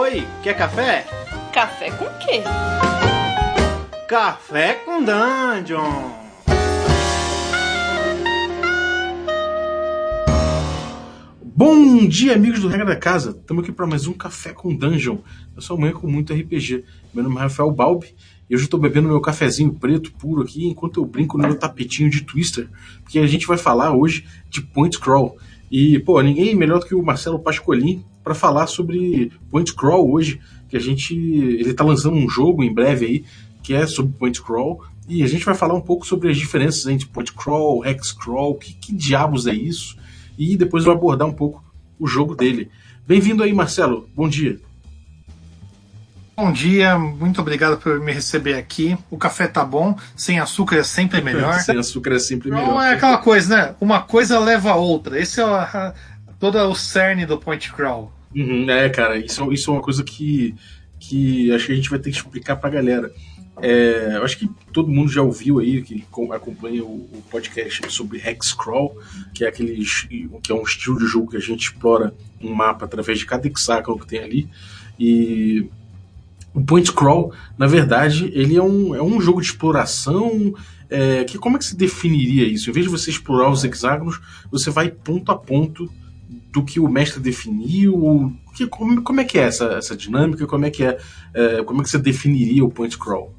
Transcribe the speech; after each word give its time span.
Oi, 0.00 0.24
quer 0.44 0.56
café? 0.56 1.04
Café 1.52 1.90
com 1.90 2.04
quê? 2.20 2.44
Café 4.08 4.74
com 4.74 5.02
Dungeon! 5.02 6.12
Bom 11.42 12.06
dia, 12.06 12.36
amigos 12.36 12.60
do 12.60 12.68
Regra 12.68 12.86
da 12.86 12.94
Casa! 12.94 13.30
Estamos 13.30 13.64
aqui 13.64 13.72
para 13.72 13.88
mais 13.88 14.06
um 14.06 14.12
Café 14.12 14.52
com 14.52 14.72
Dungeon. 14.72 15.18
Eu 15.56 15.60
sou 15.60 15.76
amanhã 15.76 15.92
com 15.92 16.06
muito 16.06 16.32
RPG. 16.32 16.84
Meu 17.12 17.24
nome 17.24 17.34
é 17.34 17.40
Rafael 17.40 17.72
Balbi 17.72 18.14
e 18.48 18.54
hoje 18.54 18.62
eu 18.62 18.66
estou 18.66 18.78
bebendo 18.78 19.08
meu 19.08 19.20
cafezinho 19.20 19.74
preto 19.74 20.12
puro 20.12 20.42
aqui 20.42 20.64
enquanto 20.64 21.00
eu 21.00 21.04
brinco 21.04 21.36
no 21.36 21.42
meu 21.42 21.58
tapetinho 21.58 22.08
de 22.08 22.22
Twister, 22.22 22.70
porque 23.02 23.18
a 23.18 23.26
gente 23.26 23.48
vai 23.48 23.58
falar 23.58 23.92
hoje 23.96 24.24
de 24.48 24.62
Point 24.62 24.96
Crawl. 25.00 25.36
E, 25.68 25.98
pô, 25.98 26.22
ninguém 26.22 26.54
melhor 26.54 26.78
do 26.78 26.86
que 26.86 26.94
o 26.94 27.02
Marcelo 27.02 27.40
Pascolin 27.40 28.04
para 28.22 28.34
falar 28.34 28.66
sobre 28.66 29.32
Point 29.50 29.74
Crawl 29.74 30.10
hoje, 30.12 30.40
que 30.68 30.76
a 30.76 30.80
gente. 30.80 31.14
Ele 31.14 31.70
está 31.70 31.84
lançando 31.84 32.16
um 32.16 32.28
jogo 32.28 32.62
em 32.62 32.72
breve 32.72 33.06
aí, 33.06 33.24
que 33.62 33.74
é 33.74 33.86
sobre 33.86 34.12
Point 34.18 34.42
Crawl, 34.42 34.82
e 35.08 35.22
a 35.22 35.26
gente 35.26 35.44
vai 35.44 35.54
falar 35.54 35.74
um 35.74 35.80
pouco 35.80 36.06
sobre 36.06 36.30
as 36.30 36.36
diferenças 36.36 36.86
entre 36.86 37.06
Point 37.06 37.32
Crawl, 37.32 37.84
Hex 37.84 38.12
Crawl, 38.12 38.54
que, 38.56 38.74
que 38.74 38.94
diabos 38.94 39.46
é 39.46 39.54
isso, 39.54 39.96
e 40.36 40.56
depois 40.56 40.84
eu 40.84 40.92
vou 40.92 40.98
abordar 40.98 41.26
um 41.26 41.32
pouco 41.32 41.64
o 41.98 42.06
jogo 42.06 42.34
dele. 42.34 42.70
Bem-vindo 43.06 43.42
aí, 43.42 43.52
Marcelo. 43.52 44.08
Bom 44.14 44.28
dia. 44.28 44.60
Bom 46.38 46.52
dia, 46.52 46.96
muito 46.96 47.40
obrigado 47.40 47.78
por 47.78 47.98
me 47.98 48.12
receber 48.12 48.54
aqui. 48.54 48.96
O 49.10 49.18
café 49.18 49.48
tá 49.48 49.64
bom, 49.64 49.98
sem 50.14 50.38
açúcar 50.38 50.76
é 50.76 50.82
sempre 50.84 51.20
melhor. 51.20 51.58
sem 51.60 51.76
açúcar 51.76 52.14
é 52.14 52.18
sempre 52.20 52.48
melhor. 52.48 52.68
Não 52.68 52.82
é 52.82 52.92
aquela 52.92 53.18
coisa, 53.18 53.56
né? 53.56 53.74
Uma 53.80 54.02
coisa 54.02 54.38
leva 54.38 54.70
a 54.70 54.76
outra. 54.76 55.18
Esse 55.18 55.40
é 55.40 55.44
o, 55.44 55.56
todo 56.38 56.58
o 56.58 56.74
cerne 56.74 57.26
do 57.26 57.38
Point 57.38 57.72
Crawl. 57.72 58.12
Uhum, 58.34 58.70
é, 58.70 58.88
cara, 58.88 59.16
isso, 59.16 59.52
isso 59.52 59.70
é 59.70 59.74
uma 59.74 59.82
coisa 59.82 60.04
que, 60.04 60.54
que 60.98 61.52
acho 61.52 61.66
que 61.66 61.72
a 61.72 61.76
gente 61.76 61.90
vai 61.90 61.98
ter 61.98 62.10
que 62.10 62.16
explicar 62.16 62.56
pra 62.56 62.70
galera. 62.70 63.12
É, 63.60 64.12
eu 64.14 64.22
acho 64.22 64.38
que 64.38 64.48
todo 64.72 64.90
mundo 64.90 65.10
já 65.10 65.22
ouviu 65.22 65.58
aí, 65.58 65.82
que 65.82 66.04
acompanha 66.32 66.84
o, 66.84 67.08
o 67.12 67.22
podcast 67.28 67.90
sobre 67.90 68.18
Hexcrawl, 68.18 68.96
que 69.34 69.44
é 69.44 69.48
aquele 69.48 69.84
que 70.42 70.52
é 70.52 70.54
um 70.54 70.62
estilo 70.62 70.98
de 70.98 71.06
jogo 71.06 71.30
que 71.30 71.36
a 71.36 71.40
gente 71.40 71.62
explora 71.62 72.14
um 72.40 72.54
mapa 72.54 72.84
através 72.84 73.18
de 73.18 73.26
cada 73.26 73.46
hexágono 73.48 73.98
que 73.98 74.06
tem 74.06 74.20
ali. 74.20 74.48
E 74.98 75.68
o 76.54 76.62
Point 76.62 76.92
Crawl, 76.92 77.32
na 77.56 77.66
verdade, 77.66 78.30
ele 78.32 78.56
é 78.56 78.62
um, 78.62 78.94
é 78.94 79.02
um 79.02 79.20
jogo 79.20 79.40
de 79.40 79.48
exploração. 79.48 80.54
É, 80.90 81.24
que 81.24 81.36
como 81.36 81.56
é 81.56 81.58
que 81.58 81.66
se 81.66 81.76
definiria 81.76 82.46
isso? 82.46 82.70
Em 82.70 82.72
vez 82.72 82.86
de 82.86 82.90
você 82.90 83.10
explorar 83.10 83.50
os 83.50 83.62
hexágonos, 83.64 84.20
você 84.50 84.70
vai 84.70 84.90
ponto 84.90 85.30
a 85.30 85.36
ponto 85.36 85.92
do 86.58 86.64
que 86.64 86.80
o 86.80 86.88
mestre 86.88 87.20
definiu? 87.20 88.36
Que, 88.54 88.66
como, 88.66 89.02
como 89.02 89.20
é 89.20 89.24
que 89.24 89.38
é 89.38 89.42
essa, 89.42 89.64
essa 89.74 89.96
dinâmica? 89.96 90.46
Como 90.46 90.66
é 90.66 90.70
que 90.70 90.84
é, 90.84 90.98
é 91.32 91.62
como 91.62 91.80
é 91.80 91.84
que 91.84 91.90
você 91.90 91.98
definiria 91.98 92.64
o 92.64 92.70
Point 92.70 92.98
Crawl? 92.98 93.34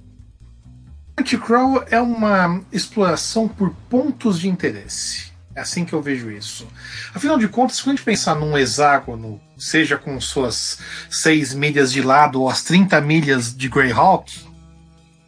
Point 1.15 1.37
Crawl 1.37 1.83
é 1.89 1.99
uma 1.99 2.61
exploração 2.71 3.47
por 3.47 3.71
pontos 3.89 4.39
de 4.39 4.47
interesse. 4.47 5.29
É 5.53 5.61
assim 5.61 5.83
que 5.83 5.91
eu 5.91 6.01
vejo 6.01 6.31
isso. 6.31 6.65
Afinal 7.13 7.37
de 7.37 7.49
contas, 7.49 7.81
quando 7.81 7.95
a 7.95 7.95
gente 7.97 8.05
pensar 8.05 8.35
num 8.35 8.57
hexágono, 8.57 9.41
seja 9.57 9.97
com 9.97 10.19
suas 10.21 10.79
6 11.09 11.53
milhas 11.53 11.91
de 11.91 12.01
lado 12.01 12.41
ou 12.41 12.49
as 12.49 12.63
30 12.63 13.01
milhas 13.01 13.53
de 13.53 13.67
Greyhawk, 13.67 14.47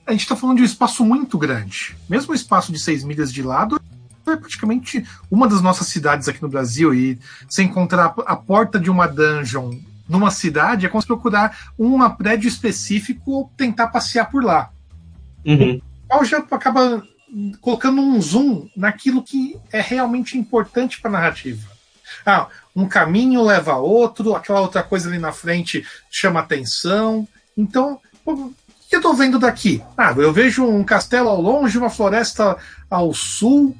a 0.06 0.12
gente 0.12 0.22
está 0.22 0.36
falando 0.36 0.58
de 0.58 0.64
um 0.64 0.66
espaço 0.66 1.04
muito 1.04 1.38
grande. 1.38 1.98
Mesmo 2.10 2.32
o 2.32 2.36
espaço 2.36 2.72
de 2.72 2.80
6 2.80 3.04
milhas 3.04 3.34
de 3.34 3.44
lado 3.44 3.81
é 4.32 4.38
praticamente 4.38 5.06
uma 5.30 5.48
das 5.48 5.62
nossas 5.62 5.88
cidades 5.88 6.28
aqui 6.28 6.42
no 6.42 6.50
Brasil. 6.50 6.94
E 6.94 7.20
se 7.50 7.64
encontrar 7.64 8.14
a 8.26 8.36
porta 8.36 8.80
de 8.80 8.90
uma 8.90 9.08
dungeon 9.08 9.78
numa 10.08 10.30
cidade, 10.30 10.86
é 10.86 10.90
como 10.90 11.02
se 11.02 11.08
procurar 11.08 11.72
um 11.80 12.08
prédio 12.10 12.48
específico 12.48 13.32
ou 13.32 13.52
tentar 13.56 13.88
passear 13.88 14.30
por 14.30 14.44
lá. 14.44 14.70
Uhum. 15.46 15.82
O 16.12 16.26
já 16.26 16.40
acaba 16.40 17.04
colocando 17.62 18.02
um 18.02 18.22
zoom 18.22 18.68
naquilo 18.76 19.24
que 19.24 19.58
é 19.72 19.80
realmente 19.80 20.38
importante 20.38 21.00
para 21.00 21.10
a 21.10 21.14
narrativa. 21.14 21.70
Ah, 22.26 22.48
um 22.76 22.88
caminho 22.88 23.42
leva 23.42 23.74
a 23.74 23.78
outro, 23.78 24.36
aquela 24.36 24.60
outra 24.60 24.84
coisa 24.84 25.08
ali 25.08 25.18
na 25.18 25.32
frente 25.32 25.86
chama 26.10 26.42
atenção. 26.42 27.28
Então, 27.58 28.00
o 28.26 28.52
que 28.90 28.96
eu 28.96 29.00
estou 29.00 29.14
vendo 29.14 29.40
daqui? 29.40 29.82
Ah, 29.98 30.14
eu 30.18 30.34
vejo 30.34 30.66
um 30.66 30.84
castelo 30.84 31.30
ao 31.30 31.42
longe, 31.42 31.78
uma 31.78 31.90
floresta 31.90 32.58
ao 32.90 33.14
sul, 33.14 33.76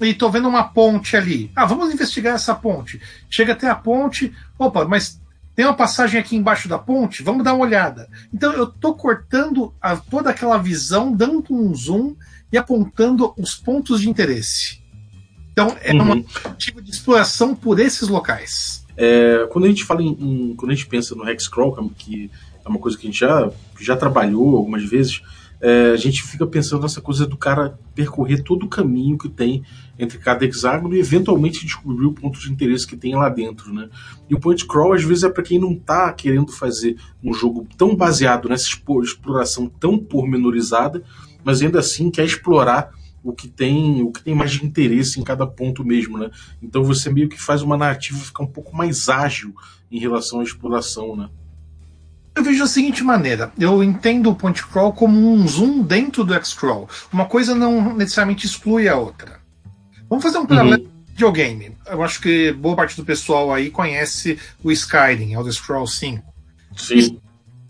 e 0.00 0.10
estou 0.10 0.30
vendo 0.30 0.48
uma 0.48 0.64
ponte 0.64 1.16
ali. 1.16 1.50
Ah, 1.54 1.64
vamos 1.66 1.92
investigar 1.92 2.34
essa 2.34 2.54
ponte. 2.54 3.00
Chega 3.28 3.52
até 3.52 3.68
a 3.68 3.74
ponte, 3.74 4.32
opa, 4.58 4.84
mas 4.84 5.20
tem 5.54 5.64
uma 5.64 5.74
passagem 5.74 6.18
aqui 6.18 6.36
embaixo 6.36 6.68
da 6.68 6.78
ponte, 6.78 7.22
vamos 7.22 7.44
dar 7.44 7.54
uma 7.54 7.64
olhada. 7.64 8.08
Então 8.32 8.52
eu 8.52 8.64
estou 8.64 8.94
cortando 8.94 9.74
a, 9.80 9.96
toda 9.96 10.30
aquela 10.30 10.56
visão, 10.56 11.12
dando 11.12 11.44
um 11.50 11.74
zoom 11.74 12.14
e 12.52 12.56
apontando 12.56 13.34
os 13.36 13.54
pontos 13.54 14.00
de 14.00 14.08
interesse. 14.08 14.80
Então 15.52 15.76
é 15.82 15.92
uhum. 15.92 16.02
uma 16.02 16.16
tentativa 16.16 16.80
de 16.80 16.90
exploração 16.90 17.54
por 17.54 17.78
esses 17.78 18.08
locais. 18.08 18.86
É, 18.96 19.46
quando 19.50 19.64
a 19.64 19.68
gente 19.68 19.84
fala 19.84 20.02
em, 20.02 20.16
em, 20.18 20.54
quando 20.56 20.72
a 20.72 20.74
gente 20.74 20.86
pensa 20.86 21.14
no 21.14 21.28
Hexcrawl, 21.28 21.92
que 21.96 22.30
é 22.64 22.68
uma 22.68 22.78
coisa 22.78 22.96
que 22.96 23.06
a 23.06 23.10
gente 23.10 23.20
já, 23.20 23.50
já 23.78 23.96
trabalhou 23.96 24.56
algumas 24.56 24.84
vezes, 24.88 25.22
é, 25.60 25.90
a 25.92 25.96
gente 25.96 26.22
fica 26.22 26.46
pensando 26.46 26.82
nessa 26.82 27.00
coisa 27.00 27.26
do 27.26 27.36
cara 27.36 27.78
percorrer 27.94 28.42
todo 28.42 28.64
o 28.64 28.68
caminho 28.68 29.18
que 29.18 29.28
tem 29.28 29.62
entre 30.00 30.18
cada 30.18 30.44
hexágono 30.44 30.94
e 30.94 30.98
eventualmente 30.98 31.64
descobrir 31.64 32.06
o 32.06 32.12
ponto 32.12 32.40
de 32.40 32.50
interesse 32.50 32.86
que 32.86 32.96
tem 32.96 33.14
lá 33.14 33.28
dentro, 33.28 33.72
né? 33.72 33.88
E 34.28 34.34
o 34.34 34.40
point 34.40 34.66
crawl 34.66 34.94
às 34.94 35.04
vezes 35.04 35.24
é 35.24 35.28
para 35.28 35.42
quem 35.42 35.58
não 35.58 35.72
está 35.72 36.12
querendo 36.12 36.50
fazer 36.50 36.96
um 37.22 37.32
jogo 37.34 37.66
tão 37.76 37.94
baseado 37.94 38.48
nessa 38.48 38.66
exploração 38.66 39.68
tão 39.68 39.98
pormenorizada, 39.98 41.02
mas 41.44 41.60
ainda 41.60 41.80
assim 41.80 42.10
quer 42.10 42.24
explorar 42.24 42.90
o 43.22 43.32
que 43.32 43.46
tem 43.46 44.02
o 44.02 44.10
que 44.10 44.22
tem 44.22 44.34
mais 44.34 44.52
de 44.52 44.64
interesse 44.64 45.20
em 45.20 45.22
cada 45.22 45.46
ponto 45.46 45.84
mesmo, 45.84 46.16
né? 46.16 46.30
Então 46.62 46.82
você 46.82 47.10
meio 47.10 47.28
que 47.28 47.40
faz 47.40 47.60
uma 47.60 47.76
narrativa 47.76 48.18
ficar 48.18 48.42
um 48.42 48.50
pouco 48.50 48.74
mais 48.74 49.08
ágil 49.08 49.54
em 49.90 49.98
relação 49.98 50.40
à 50.40 50.42
exploração, 50.42 51.14
né? 51.14 51.28
Eu 52.34 52.44
vejo 52.44 52.60
da 52.60 52.66
seguinte 52.66 53.02
maneira: 53.02 53.52
eu 53.58 53.82
entendo 53.82 54.30
o 54.30 54.34
point 54.34 54.64
crawl 54.66 54.92
como 54.92 55.32
um 55.32 55.46
zoom 55.46 55.82
dentro 55.82 56.24
do 56.24 56.32
X-crawl. 56.34 56.88
Uma 57.12 57.26
coisa 57.26 57.54
não 57.54 57.94
necessariamente 57.94 58.46
exclui 58.46 58.88
a 58.88 58.96
outra. 58.96 59.39
Vamos 60.10 60.24
fazer 60.24 60.38
um 60.38 60.46
paralelo 60.46 60.82
uhum. 60.82 60.90
videogame. 61.06 61.76
Eu 61.86 62.02
acho 62.02 62.20
que 62.20 62.52
boa 62.52 62.74
parte 62.74 62.96
do 62.96 63.04
pessoal 63.04 63.54
aí 63.54 63.70
conhece 63.70 64.36
o 64.60 64.72
Skyrim, 64.72 65.34
Elder 65.34 65.52
Scrolls 65.52 65.96
5. 65.96 66.34
Sim. 66.76 67.20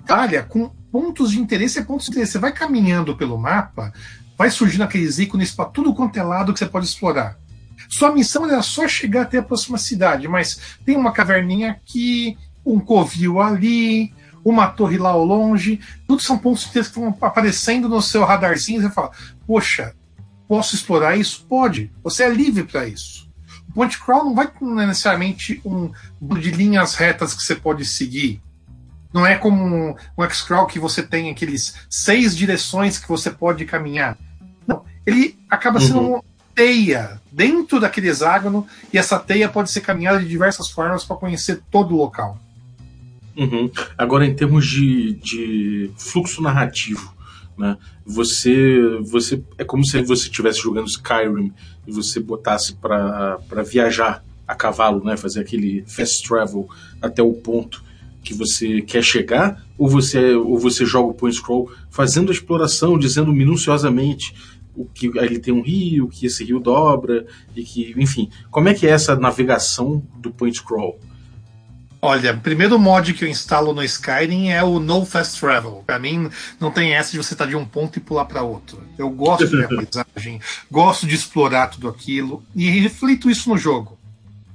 Olha, 0.08 0.42
com 0.42 0.70
pontos 0.90 1.32
de 1.32 1.38
interesse 1.38 1.78
é 1.78 1.84
pontos 1.84 2.06
de 2.06 2.12
interesse. 2.12 2.32
Você 2.32 2.38
vai 2.38 2.50
caminhando 2.50 3.14
pelo 3.14 3.36
mapa, 3.36 3.92
vai 4.38 4.50
surgindo 4.50 4.84
aqueles 4.84 5.18
ícones 5.18 5.52
para 5.52 5.66
tudo 5.66 5.94
quanto 5.94 6.18
é 6.18 6.22
lado 6.22 6.54
que 6.54 6.58
você 6.58 6.66
pode 6.66 6.86
explorar. 6.86 7.36
Sua 7.90 8.10
missão 8.10 8.46
era 8.46 8.62
só 8.62 8.88
chegar 8.88 9.22
até 9.22 9.36
a 9.36 9.42
próxima 9.42 9.76
cidade, 9.76 10.26
mas 10.26 10.78
tem 10.86 10.96
uma 10.96 11.12
caverninha 11.12 11.72
aqui, 11.72 12.38
um 12.64 12.80
covil 12.80 13.38
ali, 13.38 14.14
uma 14.42 14.68
torre 14.68 14.96
lá 14.96 15.10
ao 15.10 15.24
longe, 15.24 15.78
tudo 16.06 16.22
são 16.22 16.38
pontos 16.38 16.64
que 16.64 16.78
estão 16.78 17.14
aparecendo 17.20 17.86
no 17.86 18.00
seu 18.00 18.24
radarzinho. 18.24 18.80
Você 18.80 18.90
fala, 18.90 19.10
poxa, 19.46 19.94
posso 20.50 20.74
explorar 20.74 21.16
isso? 21.16 21.46
Pode. 21.48 21.92
Você 22.02 22.24
é 22.24 22.28
livre 22.28 22.64
para 22.64 22.84
isso. 22.84 23.30
O 23.68 23.72
point 23.72 23.96
crawl 23.96 24.24
não 24.24 24.34
vai 24.34 24.50
não 24.60 24.80
é 24.80 24.86
necessariamente 24.86 25.62
um 25.64 25.92
de 26.20 26.50
linhas 26.50 26.96
retas 26.96 27.32
que 27.32 27.40
você 27.40 27.54
pode 27.54 27.84
seguir. 27.84 28.42
Não 29.14 29.24
é 29.24 29.36
como 29.36 29.64
um, 29.64 29.94
um 30.18 30.24
X-Crawl 30.24 30.66
que 30.66 30.80
você 30.80 31.04
tem 31.04 31.30
aqueles 31.30 31.76
seis 31.88 32.36
direções 32.36 32.98
que 32.98 33.08
você 33.08 33.30
pode 33.30 33.64
caminhar. 33.64 34.18
Não, 34.66 34.84
ele 35.06 35.38
acaba 35.48 35.78
sendo 35.78 36.00
uhum. 36.00 36.12
uma 36.14 36.24
teia 36.52 37.20
dentro 37.30 37.78
daquele 37.78 38.08
hexágono 38.08 38.66
e 38.92 38.98
essa 38.98 39.20
teia 39.20 39.48
pode 39.48 39.70
ser 39.70 39.82
caminhada 39.82 40.18
de 40.18 40.28
diversas 40.28 40.68
formas 40.68 41.04
para 41.04 41.14
conhecer 41.14 41.62
todo 41.70 41.94
o 41.94 41.96
local. 41.96 42.40
Uhum. 43.36 43.70
Agora, 43.96 44.26
em 44.26 44.34
termos 44.34 44.66
de, 44.66 45.12
de 45.14 45.92
fluxo 45.96 46.42
narrativo, 46.42 47.14
né? 47.60 47.76
Você, 48.04 48.98
você 49.02 49.42
é 49.58 49.64
como 49.64 49.86
se 49.86 50.00
você 50.02 50.24
estivesse 50.24 50.60
jogando 50.60 50.88
Skyrim 50.88 51.52
e 51.86 51.92
você 51.92 52.18
botasse 52.18 52.74
para 52.74 53.38
viajar 53.64 54.24
a 54.48 54.54
cavalo, 54.54 55.04
né? 55.04 55.16
Fazer 55.16 55.40
aquele 55.40 55.84
fast 55.86 56.26
travel 56.26 56.68
até 57.00 57.22
o 57.22 57.34
ponto 57.34 57.84
que 58.24 58.34
você 58.34 58.82
quer 58.82 59.02
chegar, 59.02 59.64
ou 59.78 59.88
você 59.88 60.34
ou 60.34 60.58
você 60.58 60.84
joga 60.84 61.10
o 61.10 61.14
point 61.14 61.36
scroll 61.36 61.70
fazendo 61.90 62.30
a 62.30 62.34
exploração, 62.34 62.98
dizendo 62.98 63.32
minuciosamente 63.32 64.34
o 64.74 64.84
que 64.84 65.06
ele 65.18 65.38
tem 65.38 65.52
um 65.52 65.62
rio, 65.62 66.08
que 66.08 66.26
esse 66.26 66.44
rio 66.44 66.60
dobra 66.60 67.26
e 67.54 67.62
que, 67.62 67.94
enfim, 67.96 68.30
como 68.50 68.68
é 68.68 68.74
que 68.74 68.86
é 68.86 68.90
essa 68.90 69.16
navegação 69.16 70.02
do 70.18 70.30
point 70.30 70.56
scroll? 70.56 70.98
Olha, 72.02 72.32
o 72.32 72.40
primeiro 72.40 72.78
mod 72.78 73.12
que 73.12 73.24
eu 73.24 73.28
instalo 73.28 73.74
no 73.74 73.84
Skyrim 73.84 74.48
é 74.48 74.64
o 74.64 74.80
No 74.80 75.04
Fast 75.04 75.38
Travel. 75.38 75.84
Para 75.86 75.98
mim, 75.98 76.30
não 76.58 76.70
tem 76.70 76.94
essa 76.94 77.10
de 77.10 77.18
você 77.18 77.34
estar 77.34 77.44
tá 77.44 77.50
de 77.50 77.56
um 77.56 77.64
ponto 77.64 77.98
e 77.98 78.00
pular 78.00 78.24
para 78.24 78.42
outro. 78.42 78.82
Eu 78.96 79.10
gosto 79.10 79.46
de 79.46 79.56
ver 79.56 79.64
a 79.66 79.68
paisagem, 79.68 80.40
gosto 80.70 81.06
de 81.06 81.14
explorar 81.14 81.68
tudo 81.68 81.88
aquilo 81.88 82.42
e 82.54 82.70
reflito 82.80 83.30
isso 83.30 83.50
no 83.50 83.58
jogo. 83.58 83.98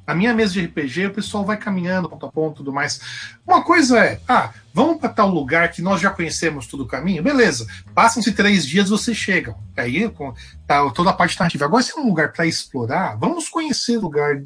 A 0.07 0.13
minha 0.13 0.33
mesa 0.33 0.53
de 0.53 0.65
RPG, 0.65 1.07
o 1.07 1.13
pessoal 1.13 1.43
vai 1.43 1.57
caminhando 1.57 2.09
ponto 2.09 2.25
a 2.25 2.31
ponto 2.31 2.57
tudo 2.57 2.71
mais. 2.71 2.99
Uma 3.45 3.63
coisa 3.63 3.99
é, 3.99 4.19
ah, 4.27 4.51
vamos 4.73 4.97
para 4.97 5.09
tal 5.09 5.29
lugar 5.29 5.71
que 5.71 5.81
nós 5.81 5.99
já 5.99 6.11
conhecemos 6.11 6.67
todo 6.67 6.83
o 6.83 6.87
caminho, 6.87 7.23
beleza. 7.23 7.67
Passam-se 7.93 8.31
três 8.31 8.65
dias, 8.65 8.89
vocês 8.89 9.17
chegam. 9.17 9.55
Aí 9.75 10.11
tá 10.67 10.89
toda 10.91 11.09
a 11.09 11.13
parte 11.13 11.39
narrativa. 11.39 11.65
Agora, 11.65 11.81
se 11.81 11.91
é 11.91 11.99
um 11.99 12.07
lugar 12.07 12.31
para 12.31 12.45
explorar, 12.45 13.15
vamos 13.17 13.49
conhecer 13.49 13.97
o 13.97 14.01
lugar 14.01 14.41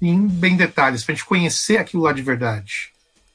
em 0.00 0.26
bem 0.26 0.56
detalhes, 0.56 1.04
para 1.04 1.12
a 1.12 1.16
gente 1.16 1.26
conhecer 1.26 1.76
aquilo 1.76 2.02
lá 2.02 2.12
de 2.12 2.22
verdade. 2.22 2.90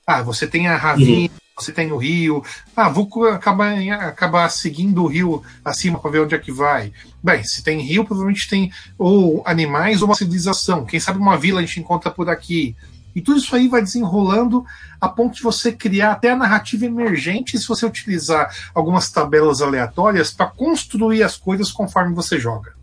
Ah, 0.06 0.22
você 0.22 0.46
tem 0.46 0.68
a 0.68 0.76
ravinha, 0.76 1.30
uhum. 1.30 1.38
você 1.58 1.72
tem 1.72 1.92
o 1.92 1.98
rio. 1.98 2.44
Ah, 2.76 2.90
vou 2.90 3.08
acabar, 3.28 3.78
acabar 3.92 4.50
seguindo 4.50 5.04
o 5.04 5.08
rio 5.08 5.42
acima 5.64 5.98
para 5.98 6.12
ver 6.12 6.20
onde 6.22 6.36
é 6.36 6.40
que 6.40 6.52
vai. 6.52 6.92
Bem, 7.24 7.44
se 7.44 7.64
tem 7.64 7.80
rio, 7.80 8.04
provavelmente 8.04 8.50
tem 8.50 8.72
ou 8.98 9.42
animais 9.46 10.02
ou 10.02 10.10
uma 10.10 10.16
civilização. 10.16 10.86
Quem 10.86 11.00
sabe 11.00 11.20
uma 11.20 11.38
vila 11.38 11.60
a 11.60 11.66
gente 11.66 11.80
encontra 11.80 12.12
por 12.12 12.30
aqui. 12.30 12.76
E 13.16 13.22
tudo 13.22 13.38
isso 13.38 13.56
aí 13.56 13.68
vai 13.68 13.82
desenrolando 13.82 14.66
a 15.00 15.08
ponto 15.08 15.36
de 15.36 15.44
você 15.44 15.72
criar 15.72 16.14
até 16.14 16.32
a 16.32 16.36
narrativa 16.36 16.86
emergente 16.86 17.58
se 17.58 17.68
você 17.68 17.86
utilizar 17.86 18.54
algumas 18.74 19.12
tabelas 19.12 19.62
aleatórias 19.62 20.32
para 20.32 20.48
construir 20.48 21.24
as 21.24 21.38
coisas 21.38 21.72
conforme 21.72 22.14
você 22.14 22.40
joga. 22.40 22.74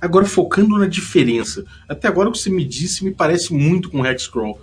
Agora, 0.00 0.24
focando 0.24 0.78
na 0.78 0.86
diferença. 0.86 1.64
Até 1.88 2.08
agora 2.08 2.28
o 2.28 2.32
que 2.32 2.38
você 2.38 2.50
me 2.50 2.64
disse 2.64 3.04
me 3.04 3.12
parece 3.12 3.52
muito 3.52 3.90
com 3.90 4.06
Hexcrawl. 4.06 4.60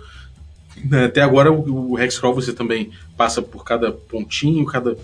Né, 0.84 1.06
até 1.06 1.22
agora 1.22 1.50
o, 1.50 1.98
Hexcrawl 1.98 2.34
você 2.34 2.52
também 2.52 2.90
passa 3.16 3.40
por 3.40 3.64
cada 3.64 3.92
pontinho, 3.92 4.64
cada 4.66 4.96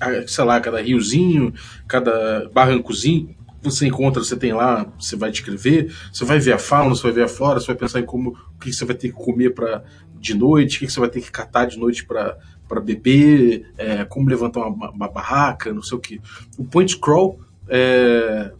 ah, 0.00 0.24
sei 0.26 0.44
lá, 0.44 0.60
cada 0.60 0.80
riozinho, 0.80 1.52
cada 1.86 2.48
barrancozinho 2.52 3.34
você 3.62 3.86
encontra, 3.86 4.22
você 4.22 4.36
tem 4.36 4.52
lá, 4.52 4.86
você 4.98 5.16
vai 5.16 5.30
descrever, 5.30 5.92
você 6.12 6.24
vai 6.24 6.38
ver 6.38 6.52
a 6.52 6.58
fauna, 6.58 6.94
você 6.94 7.02
vai 7.02 7.12
ver 7.12 7.24
a 7.24 7.28
flora, 7.28 7.58
você 7.58 7.66
vai 7.66 7.76
pensar 7.76 8.00
em 8.00 8.04
como 8.04 8.30
o 8.30 8.58
que 8.60 8.72
você 8.72 8.84
vai 8.84 8.94
ter 8.94 9.08
que 9.08 9.14
comer 9.14 9.54
para 9.54 9.82
de 10.14 10.34
noite, 10.34 10.76
o 10.76 10.80
que 10.80 10.90
você 10.90 11.00
vai 11.00 11.08
ter 11.08 11.20
que 11.20 11.30
catar 11.30 11.66
de 11.66 11.78
noite 11.78 12.04
para 12.04 12.36
para 12.68 12.80
beber, 12.80 13.72
é, 13.78 14.04
como 14.04 14.28
levantar 14.28 14.66
uma, 14.66 14.90
uma, 14.90 15.08
barraca, 15.08 15.72
não 15.72 15.82
sei 15.82 15.96
o 15.96 16.00
que. 16.00 16.20
O 16.58 16.64
point 16.64 16.98
crawl 16.98 17.38
é, 17.68 18.50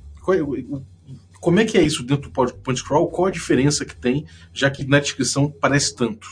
como 1.40 1.61
é 1.61 1.64
que 1.64 1.78
é 1.78 1.82
isso 1.82 2.02
dentro 2.02 2.31
do 2.31 2.52
point 2.55 2.82
crawl? 2.82 3.08
Qual 3.08 3.28
a 3.28 3.31
diferença 3.31 3.84
que 3.84 3.94
tem, 3.94 4.26
já 4.52 4.70
que 4.70 4.84
na 4.84 4.99
descrição 4.99 5.49
parece 5.49 5.94
tanto? 5.94 6.26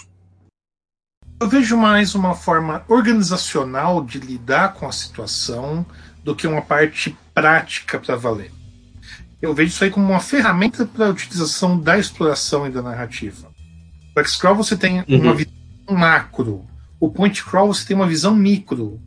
Eu 1.41 1.49
vejo 1.49 1.77
mais 1.77 2.15
uma 2.15 2.35
forma 2.35 2.85
organizacional 2.89 4.05
de 4.05 4.19
lidar 4.19 4.75
com 4.75 4.87
a 4.87 4.93
situação 4.93 5.85
do 6.23 6.35
que 6.35 6.47
uma 6.47 6.63
parte 6.63 7.17
prática 7.35 7.99
para 7.99 8.17
valer. 8.17 8.51
Eu 9.43 9.53
vejo 9.53 9.71
isso 9.73 9.85
aí 9.85 9.91
como 9.91 10.09
uma 10.09 10.21
ferramenta 10.21 10.87
para 10.87 11.07
a 11.07 11.11
utilização 11.11 11.79
da 11.79 11.99
exploração 11.99 12.67
e 12.67 12.71
da 12.71 12.81
narrativa. 12.81 13.53
O 14.17 14.21
X-Crawl 14.21 14.57
você 14.57 14.77
tem 14.77 15.01
uhum. 15.01 15.21
uma 15.21 15.35
visão 15.35 15.53
macro. 15.91 16.65
O 16.99 17.11
Point 17.11 17.45
Crawl 17.45 17.75
você 17.75 17.87
tem 17.87 17.97
uma 17.97 18.07
visão 18.07 18.35
micro. 18.35 19.01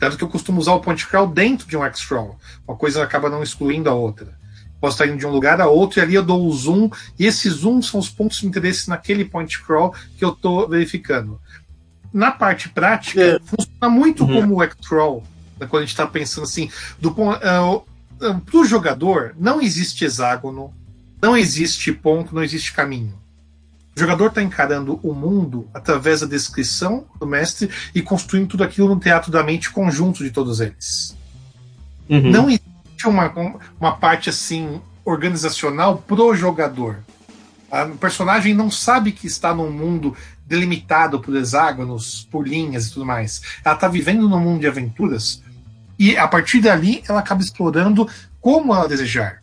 Tanto 0.00 0.16
que 0.16 0.24
eu 0.24 0.28
costumo 0.28 0.60
usar 0.60 0.72
o 0.72 0.80
Point 0.80 1.06
Crawl 1.06 1.28
dentro 1.28 1.68
de 1.68 1.76
um 1.76 1.84
X-Crawl. 1.84 2.36
Uma 2.66 2.76
coisa 2.76 3.04
acaba 3.04 3.30
não 3.30 3.42
excluindo 3.42 3.88
a 3.88 3.94
outra 3.94 4.40
posso 4.80 4.94
estar 4.94 5.06
indo 5.06 5.18
de 5.18 5.26
um 5.26 5.30
lugar 5.30 5.60
a 5.60 5.68
outro 5.68 6.00
e 6.00 6.02
ali 6.02 6.14
eu 6.14 6.22
dou 6.22 6.46
o 6.46 6.52
zoom, 6.52 6.90
e 7.18 7.26
esses 7.26 7.52
zooms 7.52 7.86
são 7.86 8.00
os 8.00 8.08
pontos 8.08 8.38
de 8.38 8.46
interesse 8.46 8.88
naquele 8.88 9.24
point 9.24 9.60
crawl 9.62 9.94
que 10.16 10.24
eu 10.24 10.30
estou 10.30 10.66
verificando. 10.66 11.38
Na 12.12 12.30
parte 12.30 12.68
prática, 12.68 13.20
é. 13.20 13.38
funciona 13.40 13.88
muito 13.88 14.24
uhum. 14.24 14.40
como 14.40 14.56
o 14.56 14.62
X-Crawl, 14.62 15.22
né, 15.58 15.66
quando 15.66 15.82
a 15.82 15.86
gente 15.86 15.92
está 15.92 16.06
pensando 16.06 16.44
assim, 16.44 16.70
do 16.98 17.10
uh, 17.10 17.76
uh, 17.76 18.40
para 18.40 18.56
o 18.56 18.64
jogador, 18.64 19.34
não 19.38 19.60
existe 19.60 20.04
hexágono, 20.04 20.74
não 21.22 21.36
existe 21.36 21.92
ponto, 21.92 22.34
não 22.34 22.42
existe 22.42 22.72
caminho. 22.72 23.19
O 24.00 24.02
jogador 24.02 24.28
está 24.28 24.42
encarando 24.42 24.98
o 25.02 25.12
mundo 25.12 25.68
através 25.74 26.22
da 26.22 26.26
descrição 26.26 27.04
do 27.18 27.26
mestre 27.26 27.68
e 27.94 28.00
construindo 28.00 28.48
tudo 28.48 28.64
aquilo 28.64 28.88
no 28.88 28.98
teatro 28.98 29.30
da 29.30 29.42
mente 29.42 29.70
conjunto 29.70 30.24
de 30.24 30.30
todos 30.30 30.58
eles. 30.58 31.14
Uhum. 32.08 32.30
Não 32.30 32.48
existe 32.48 33.06
uma, 33.06 33.30
uma 33.78 33.92
parte 33.98 34.30
assim 34.30 34.80
organizacional 35.04 35.98
pro 35.98 36.34
jogador. 36.34 37.00
O 37.92 37.98
personagem 37.98 38.54
não 38.54 38.70
sabe 38.70 39.12
que 39.12 39.26
está 39.26 39.54
num 39.54 39.70
mundo 39.70 40.16
delimitado 40.46 41.20
por 41.20 41.36
hexágonos, 41.36 42.26
por 42.30 42.48
linhas 42.48 42.86
e 42.86 42.92
tudo 42.94 43.04
mais. 43.04 43.42
Ela 43.62 43.74
está 43.74 43.86
vivendo 43.86 44.26
num 44.26 44.40
mundo 44.40 44.60
de 44.60 44.66
aventuras 44.66 45.42
e 45.98 46.16
a 46.16 46.26
partir 46.26 46.62
dali 46.62 47.02
ela 47.06 47.20
acaba 47.20 47.42
explorando 47.42 48.08
como 48.40 48.74
ela 48.74 48.88
desejar. 48.88 49.42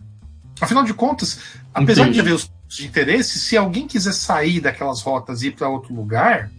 Afinal 0.59 0.83
de 0.83 0.95
contas, 0.95 1.39
apesar 1.71 2.01
Entendi. 2.01 2.15
de 2.15 2.21
haver 2.21 2.33
os 2.33 2.56
de 2.67 2.85
interesse, 2.85 3.39
se 3.39 3.55
alguém 3.55 3.87
quiser 3.87 4.13
sair 4.13 4.59
daquelas 4.59 5.01
rotas 5.01 5.41
e 5.41 5.47
ir 5.47 5.51
para 5.51 5.69
outro 5.69 5.93
lugar, 5.93 6.51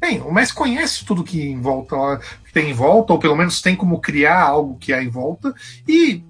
bem, 0.00 0.20
o 0.20 0.32
mestre 0.32 0.56
conhece 0.56 1.04
tudo 1.04 1.22
que 1.22 1.40
em 1.40 1.60
volta 1.60 2.20
que 2.44 2.52
tem 2.52 2.70
em 2.70 2.74
volta, 2.74 3.12
ou 3.12 3.18
pelo 3.18 3.36
menos 3.36 3.60
tem 3.60 3.76
como 3.76 4.00
criar 4.00 4.42
algo 4.42 4.78
que 4.78 4.92
há 4.92 5.02
em 5.02 5.08
volta, 5.08 5.54
e 5.86 6.22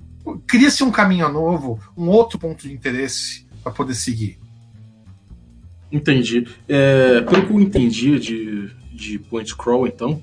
cria-se 0.47 0.83
um 0.85 0.91
caminho 0.91 1.29
novo, 1.29 1.81
um 1.97 2.09
outro 2.09 2.39
ponto 2.39 2.67
de 2.67 2.73
interesse 2.73 3.47
para 3.63 3.73
poder 3.73 3.95
seguir. 3.95 4.39
Entendi. 5.91 6.47
É, 6.69 7.21
pelo 7.21 7.47
que 7.47 7.53
eu 7.53 7.61
entendi 7.61 8.19
de, 8.19 8.71
de 8.93 9.19
Point 9.19 9.55
Crawl, 9.57 9.87
então, 9.87 10.23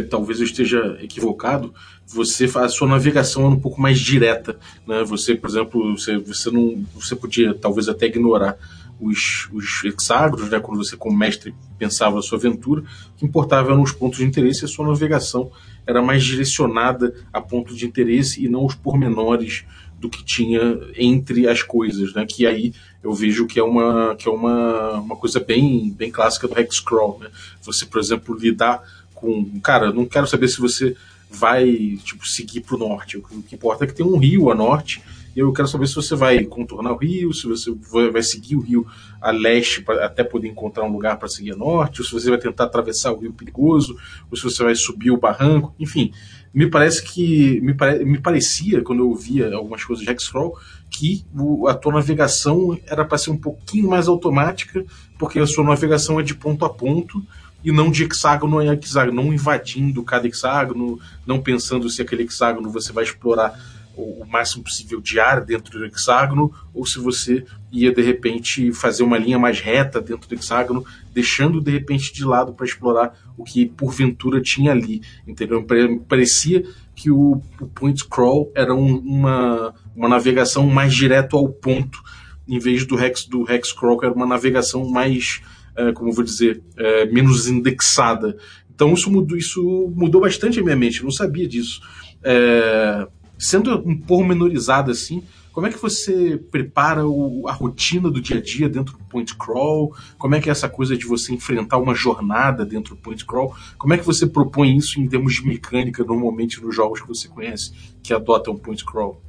talvez 0.00 0.38
eu 0.38 0.46
esteja 0.46 0.96
equivocado, 1.00 1.74
você 2.06 2.50
a 2.54 2.68
sua 2.68 2.88
navegação 2.88 3.44
é 3.44 3.48
um 3.48 3.58
pouco 3.58 3.80
mais 3.80 3.98
direta, 3.98 4.58
né? 4.86 5.02
Você, 5.04 5.34
por 5.34 5.48
exemplo, 5.48 5.96
você, 5.96 6.18
você 6.18 6.50
não, 6.50 6.84
você 6.94 7.14
podia 7.14 7.54
talvez 7.54 7.88
até 7.88 8.06
ignorar 8.06 8.56
os, 9.00 9.48
os 9.52 9.84
hexágonos, 9.84 10.50
né? 10.50 10.60
Quando 10.60 10.82
você 10.82 10.96
como 10.96 11.16
mestre 11.16 11.54
pensava 11.78 12.18
a 12.18 12.22
sua 12.22 12.38
aventura, 12.38 12.82
o 12.82 13.18
que 13.18 13.26
importava 13.26 13.72
eram 13.72 13.82
os 13.82 13.92
pontos 13.92 14.18
de 14.18 14.24
interesse 14.24 14.64
a 14.64 14.68
sua 14.68 14.86
navegação 14.86 15.50
era 15.86 16.00
mais 16.00 16.22
direcionada 16.22 17.14
a 17.32 17.40
ponto 17.40 17.74
de 17.74 17.84
interesse 17.84 18.44
e 18.44 18.48
não 18.48 18.64
os 18.64 18.74
pormenores 18.74 19.64
do 19.98 20.08
que 20.08 20.24
tinha 20.24 20.80
entre 20.96 21.48
as 21.48 21.62
coisas, 21.62 22.12
né? 22.12 22.26
Que 22.28 22.46
aí 22.46 22.72
eu 23.02 23.12
vejo 23.12 23.46
que 23.46 23.58
é 23.58 23.62
uma 23.62 24.14
que 24.16 24.28
é 24.28 24.30
uma, 24.30 24.94
uma 24.94 25.16
coisa 25.16 25.40
bem 25.40 25.90
bem 25.90 26.10
clássica 26.10 26.46
do 26.46 26.58
Hexcrawl, 26.58 27.18
né? 27.20 27.28
Você, 27.62 27.86
por 27.86 28.00
exemplo, 28.00 28.36
lidar 28.36 28.82
com, 29.22 29.60
cara, 29.60 29.92
não 29.92 30.04
quero 30.04 30.26
saber 30.26 30.48
se 30.48 30.60
você 30.60 30.96
vai 31.30 31.98
tipo 32.04 32.26
seguir 32.26 32.60
para 32.60 32.74
o 32.74 32.78
norte. 32.78 33.16
O 33.16 33.22
que 33.22 33.54
importa 33.54 33.84
é 33.84 33.86
que 33.86 33.94
tem 33.94 34.04
um 34.04 34.18
rio 34.18 34.50
a 34.50 34.54
norte 34.54 35.00
eu 35.34 35.52
quero 35.52 35.66
saber 35.66 35.86
se 35.86 35.94
você 35.94 36.14
vai 36.14 36.44
contornar 36.44 36.92
o 36.92 36.96
rio, 36.96 37.32
se 37.32 37.46
você 37.46 37.70
vai 38.10 38.22
seguir 38.22 38.56
o 38.56 38.60
rio 38.60 38.86
a 39.20 39.30
leste 39.30 39.80
pra, 39.82 40.04
até 40.04 40.22
poder 40.22 40.48
encontrar 40.48 40.84
um 40.84 40.92
lugar 40.92 41.18
para 41.18 41.28
seguir 41.28 41.52
a 41.52 41.56
norte, 41.56 42.00
ou 42.00 42.06
se 42.06 42.12
você 42.12 42.28
vai 42.28 42.38
tentar 42.38 42.64
atravessar 42.64 43.12
o 43.12 43.18
rio 43.18 43.32
perigoso, 43.32 43.96
ou 44.30 44.36
se 44.36 44.42
você 44.42 44.62
vai 44.62 44.74
subir 44.74 45.10
o 45.10 45.16
barranco, 45.16 45.74
enfim. 45.78 46.12
Me 46.52 46.68
parece 46.68 47.02
que. 47.02 47.60
Me, 47.62 47.72
pare, 47.72 48.04
me 48.04 48.18
parecia, 48.18 48.82
quando 48.82 49.00
eu 49.00 49.14
via 49.14 49.54
algumas 49.54 49.82
coisas 49.82 50.04
de 50.04 50.10
Hexcrawl, 50.10 50.54
que 50.90 51.24
o, 51.34 51.66
a 51.66 51.74
tua 51.74 51.94
navegação 51.94 52.78
era 52.86 53.06
para 53.06 53.16
ser 53.16 53.30
um 53.30 53.38
pouquinho 53.38 53.88
mais 53.88 54.06
automática, 54.06 54.84
porque 55.18 55.38
a 55.38 55.46
sua 55.46 55.64
navegação 55.64 56.20
é 56.20 56.22
de 56.22 56.34
ponto 56.34 56.66
a 56.66 56.68
ponto 56.68 57.24
e 57.64 57.70
não 57.70 57.90
de 57.90 58.04
hexágono 58.04 58.58
a 58.58 58.74
hexágono, 58.74 59.22
não 59.22 59.32
invadindo 59.32 60.02
cada 60.02 60.26
hexágono, 60.26 60.98
não 61.26 61.40
pensando 61.40 61.88
se 61.88 62.02
aquele 62.02 62.24
hexágono 62.24 62.70
você 62.70 62.92
vai 62.92 63.04
explorar 63.04 63.58
o 63.96 64.24
máximo 64.24 64.64
possível 64.64 65.00
de 65.00 65.20
ar 65.20 65.42
dentro 65.42 65.78
do 65.78 65.84
hexágono, 65.84 66.52
ou 66.72 66.86
se 66.86 66.98
você 66.98 67.44
ia 67.70 67.92
de 67.92 68.00
repente 68.00 68.72
fazer 68.72 69.02
uma 69.02 69.18
linha 69.18 69.38
mais 69.38 69.60
reta 69.60 70.00
dentro 70.00 70.28
do 70.28 70.34
hexágono, 70.34 70.84
deixando 71.12 71.60
de 71.60 71.70
repente 71.70 72.12
de 72.12 72.24
lado 72.24 72.52
para 72.52 72.66
explorar 72.66 73.14
o 73.36 73.44
que 73.44 73.66
porventura 73.66 74.40
tinha 74.40 74.72
ali. 74.72 75.02
Entendeu? 75.26 75.66
Parecia 76.08 76.64
que 76.94 77.10
o, 77.10 77.42
o 77.60 77.66
point 77.66 78.06
crawl 78.08 78.50
era 78.54 78.74
um, 78.74 78.96
uma, 78.98 79.74
uma 79.94 80.08
navegação 80.08 80.66
mais 80.66 80.94
direto 80.94 81.36
ao 81.36 81.48
ponto, 81.48 82.02
em 82.48 82.58
vez 82.58 82.84
do 82.84 82.98
hex 82.98 83.24
do 83.24 83.50
hex 83.50 83.72
crawl 83.72 83.98
que 83.98 84.04
era 84.04 84.14
uma 84.14 84.26
navegação 84.26 84.88
mais, 84.88 85.40
uh, 85.78 85.92
como 85.94 86.12
vou 86.12 86.24
dizer, 86.24 86.62
uh, 86.78 87.12
menos 87.12 87.48
indexada. 87.48 88.36
Então 88.74 88.92
isso 88.94 89.10
mudou, 89.10 89.36
isso 89.36 89.92
mudou 89.94 90.20
bastante 90.20 90.58
a 90.58 90.62
minha 90.62 90.76
mente. 90.76 90.98
Eu 90.98 91.04
não 91.04 91.12
sabia 91.12 91.46
disso. 91.46 91.80
É, 92.24 93.06
sendo 93.38 93.76
um 93.86 93.98
pormenorizado 93.98 94.90
assim, 94.90 95.22
como 95.52 95.66
é 95.66 95.70
que 95.70 95.78
você 95.78 96.36
prepara 96.50 97.06
o, 97.06 97.46
a 97.46 97.52
rotina 97.52 98.10
do 98.10 98.20
dia 98.20 98.38
a 98.38 98.40
dia 98.40 98.68
dentro 98.68 98.96
do 98.96 99.04
point 99.04 99.36
crawl? 99.36 99.94
Como 100.16 100.34
é 100.34 100.40
que 100.40 100.48
é 100.48 100.52
essa 100.52 100.68
coisa 100.68 100.96
de 100.96 101.04
você 101.04 101.34
enfrentar 101.34 101.76
uma 101.76 101.94
jornada 101.94 102.64
dentro 102.64 102.94
do 102.94 103.00
point 103.00 103.24
crawl? 103.26 103.54
Como 103.76 103.92
é 103.92 103.98
que 103.98 104.04
você 104.04 104.26
propõe 104.26 104.76
isso 104.76 104.98
em 104.98 105.06
termos 105.06 105.34
de 105.34 105.46
mecânica 105.46 106.02
normalmente 106.02 106.62
nos 106.62 106.74
jogos 106.74 107.00
que 107.00 107.08
você 107.08 107.28
conhece 107.28 107.72
que 108.02 108.14
adotam 108.14 108.56
point 108.56 108.82
crawl? 108.84 109.20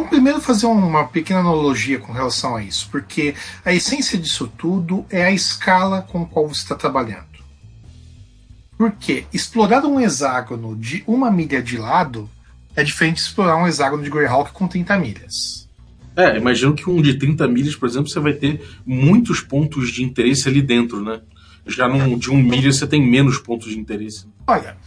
Vamos 0.00 0.14
primeiro 0.14 0.40
fazer 0.40 0.64
uma 0.64 1.04
pequena 1.08 1.40
analogia 1.40 1.98
com 1.98 2.10
relação 2.10 2.56
a 2.56 2.64
isso, 2.64 2.88
porque 2.90 3.34
a 3.62 3.74
essência 3.74 4.18
disso 4.18 4.50
tudo 4.56 5.04
é 5.10 5.26
a 5.26 5.30
escala 5.30 6.00
com 6.00 6.22
a 6.22 6.24
qual 6.24 6.48
você 6.48 6.62
está 6.62 6.74
trabalhando. 6.74 7.26
Porque 8.78 9.26
explorar 9.30 9.84
um 9.84 10.00
hexágono 10.00 10.74
de 10.74 11.04
uma 11.06 11.30
milha 11.30 11.62
de 11.62 11.76
lado 11.76 12.30
é 12.74 12.82
diferente 12.82 13.16
de 13.16 13.24
explorar 13.24 13.58
um 13.58 13.68
hexágono 13.68 14.02
de 14.02 14.08
Greyhawk 14.08 14.52
com 14.52 14.66
30 14.66 14.98
milhas. 14.98 15.68
É, 16.16 16.34
imagino 16.34 16.72
que 16.72 16.88
um 16.88 17.02
de 17.02 17.18
30 17.18 17.46
milhas, 17.46 17.76
por 17.76 17.86
exemplo, 17.86 18.08
você 18.08 18.20
vai 18.20 18.32
ter 18.32 18.66
muitos 18.86 19.42
pontos 19.42 19.92
de 19.92 20.02
interesse 20.02 20.48
ali 20.48 20.62
dentro, 20.62 21.04
né? 21.04 21.20
Já 21.66 21.86
num, 21.86 22.16
de 22.16 22.30
um 22.30 22.42
milha 22.42 22.72
você 22.72 22.86
tem 22.86 23.06
menos 23.06 23.36
pontos 23.36 23.68
de 23.68 23.78
interesse. 23.78 24.26
Olha, 24.46 24.78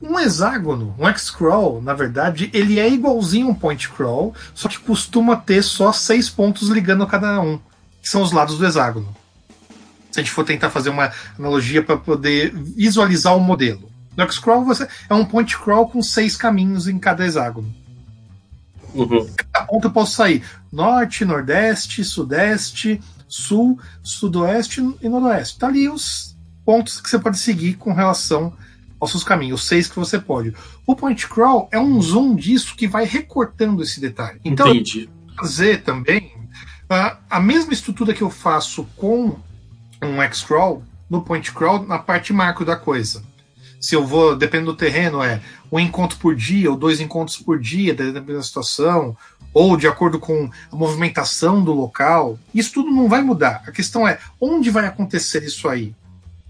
um 0.00 0.18
hexágono, 0.18 0.94
um 0.98 1.06
X-Crawl, 1.08 1.82
na 1.82 1.94
verdade, 1.94 2.50
ele 2.52 2.78
é 2.78 2.88
igualzinho 2.88 3.48
um 3.48 3.54
point 3.54 3.88
crawl, 3.90 4.34
só 4.54 4.68
que 4.68 4.78
costuma 4.78 5.36
ter 5.36 5.62
só 5.62 5.92
seis 5.92 6.30
pontos 6.30 6.68
ligando 6.68 7.06
cada 7.06 7.40
um, 7.40 7.58
que 8.02 8.08
são 8.08 8.22
os 8.22 8.32
lados 8.32 8.58
do 8.58 8.66
hexágono. 8.66 9.14
Se 10.10 10.20
a 10.20 10.22
gente 10.22 10.32
for 10.32 10.44
tentar 10.44 10.70
fazer 10.70 10.90
uma 10.90 11.12
analogia 11.38 11.82
para 11.82 11.96
poder 11.96 12.52
visualizar 12.54 13.36
o 13.36 13.40
modelo. 13.40 13.90
No 14.16 14.24
X-Crawl 14.24 14.64
você 14.64 14.88
é 15.08 15.14
um 15.14 15.24
point 15.24 15.56
crawl 15.58 15.88
com 15.88 16.02
seis 16.02 16.36
caminhos 16.36 16.88
em 16.88 16.98
cada 16.98 17.24
hexágono. 17.24 17.72
Uhum. 18.94 19.30
Cada 19.36 19.66
ponto 19.66 19.86
eu 19.86 19.92
posso 19.92 20.16
sair 20.16 20.42
norte, 20.72 21.24
nordeste, 21.24 22.02
sudeste, 22.04 23.00
sul, 23.28 23.78
sudoeste 24.02 24.80
e 25.00 25.08
noroeste. 25.08 25.58
Tá 25.58 25.68
ali 25.68 25.88
os 25.88 26.36
pontos 26.64 27.00
que 27.00 27.08
você 27.08 27.18
pode 27.18 27.38
seguir 27.38 27.74
com 27.74 27.92
relação 27.92 28.46
aos 28.46 28.69
seus 29.06 29.24
caminhos, 29.24 29.60
os 29.60 29.68
seis 29.68 29.88
que 29.88 29.98
você 29.98 30.18
pode. 30.18 30.54
O 30.86 30.94
point 30.94 31.28
crawl 31.28 31.68
é 31.72 31.78
um 31.78 32.00
zoom 32.00 32.34
disso 32.34 32.76
que 32.76 32.86
vai 32.86 33.04
recortando 33.04 33.82
esse 33.82 34.00
detalhe. 34.00 34.40
Então, 34.44 34.68
Entendi. 34.68 35.08
fazer 35.36 35.82
também 35.82 36.32
a, 36.88 37.18
a 37.28 37.40
mesma 37.40 37.72
estrutura 37.72 38.12
que 38.12 38.22
eu 38.22 38.30
faço 38.30 38.84
com 38.96 39.36
um 40.02 40.22
X-crawl 40.22 40.82
no 41.08 41.22
point 41.22 41.52
crawl 41.52 41.86
na 41.86 41.98
parte 41.98 42.32
macro 42.32 42.64
da 42.64 42.76
coisa 42.76 43.22
se 43.80 43.94
eu 43.94 44.06
vou, 44.06 44.36
dependendo 44.36 44.72
do 44.72 44.76
terreno, 44.76 45.22
é 45.22 45.40
um 45.72 45.80
encontro 45.80 46.18
por 46.18 46.36
dia 46.36 46.70
ou 46.70 46.76
dois 46.76 47.00
encontros 47.00 47.38
por 47.38 47.58
dia, 47.58 47.94
dependendo 47.94 48.34
da 48.34 48.42
situação, 48.42 49.16
ou 49.54 49.76
de 49.76 49.88
acordo 49.88 50.18
com 50.18 50.50
a 50.70 50.76
movimentação 50.76 51.64
do 51.64 51.72
local. 51.72 52.38
Isso 52.54 52.74
tudo 52.74 52.90
não 52.90 53.08
vai 53.08 53.22
mudar. 53.22 53.62
A 53.66 53.72
questão 53.72 54.06
é 54.06 54.18
onde 54.38 54.70
vai 54.70 54.86
acontecer 54.86 55.42
isso 55.42 55.66
aí. 55.66 55.94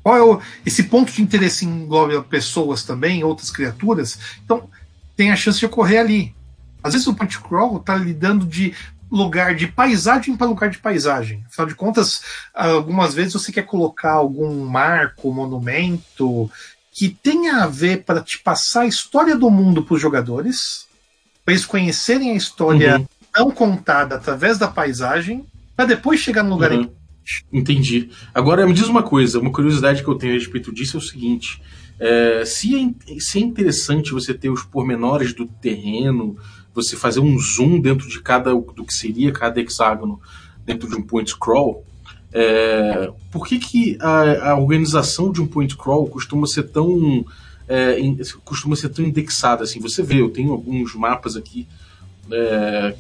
Qual 0.03 0.17
é 0.17 0.23
o, 0.23 0.41
esse 0.65 0.85
ponto 0.85 1.13
de 1.13 1.23
interesse 1.23 1.65
engloba 1.65 2.23
pessoas 2.23 2.83
também, 2.83 3.23
outras 3.23 3.51
criaturas. 3.51 4.19
Então 4.45 4.69
tem 5.17 5.31
a 5.31 5.37
chance 5.37 5.59
de 5.59 5.67
ocorrer 5.67 6.01
ali. 6.01 6.35
Às 6.83 6.95
vezes 6.95 7.07
o 7.07 7.15
point 7.15 7.39
crawl 7.41 7.77
está 7.77 7.95
lidando 7.95 8.47
de 8.47 8.75
lugar 9.11 9.55
de 9.55 9.67
paisagem 9.67 10.37
para 10.37 10.47
lugar 10.47 10.71
de 10.71 10.79
paisagem. 10.79 11.45
Afinal 11.49 11.67
de 11.67 11.75
contas, 11.75 12.23
algumas 12.55 13.13
vezes 13.13 13.33
você 13.33 13.53
quer 13.53 13.67
colocar 13.67 14.13
algum 14.13 14.65
marco, 14.65 15.33
monumento 15.33 16.51
que 16.93 17.09
tenha 17.09 17.65
a 17.65 17.67
ver 17.67 18.05
para 18.05 18.21
te 18.21 18.39
passar 18.39 18.83
a 18.83 18.87
história 18.87 19.37
do 19.37 19.51
mundo 19.51 19.83
para 19.83 19.95
os 19.95 20.01
jogadores, 20.01 20.87
para 21.45 21.55
eles 21.55 21.67
conhecerem 21.67 22.33
a 22.33 22.37
história 22.37 22.99
uhum. 22.99 23.07
não 23.37 23.51
contada 23.51 24.17
através 24.17 24.59
da 24.59 24.69
paisagem, 24.69 25.45
para 25.77 25.87
depois 25.87 26.21
chegar 26.21 26.43
no 26.43 26.51
lugar 26.51 26.73
uhum. 26.73 26.91
Entendi. 27.53 28.11
Agora 28.35 28.67
me 28.67 28.73
diz 28.73 28.89
uma 28.89 29.03
coisa, 29.03 29.39
uma 29.39 29.53
curiosidade 29.53 30.03
que 30.03 30.09
eu 30.09 30.15
tenho 30.15 30.33
a 30.33 30.37
respeito 30.37 30.73
disso 30.73 30.97
é 30.97 31.01
o 31.01 31.03
seguinte: 31.03 31.63
é, 31.99 32.45
se, 32.45 32.95
é, 33.09 33.21
se 33.21 33.39
é 33.39 33.43
interessante 33.43 34.13
você 34.13 34.33
ter 34.33 34.51
os 34.51 34.63
pormenores 34.63 35.35
do 35.35 35.47
terreno, 35.47 36.37
você 36.75 36.97
fazer 36.97 37.21
um 37.21 37.39
zoom 37.39 37.81
dentro 37.81 38.09
de 38.09 38.21
cada 38.21 38.53
do 38.53 38.85
que 38.85 38.95
seria 38.95 39.33
cada 39.33 39.61
hexágono 39.61 40.21
dentro 40.65 40.89
de 40.89 40.97
um 40.97 41.03
point 41.03 41.31
scroll, 41.31 41.85
é, 42.33 43.11
por 43.31 43.47
que, 43.47 43.59
que 43.59 43.99
a, 44.01 44.51
a, 44.51 44.57
organização 44.57 45.33
de 45.33 45.43
um 45.43 45.47
point 45.47 45.77
crawl 45.77 46.09
costuma 46.09 46.47
ser 46.47 46.65
tão 46.65 47.25
é, 47.69 47.99
in, 47.99 48.19
costuma 48.45 48.77
ser 48.77 48.89
tão 48.91 49.05
indexada 49.05 49.65
assim? 49.65 49.81
Você 49.81 50.03
vê, 50.03 50.21
eu 50.21 50.31
tenho 50.31 50.53
alguns 50.53 50.95
mapas 50.95 51.37
aqui 51.37 51.67
é, 52.31 52.95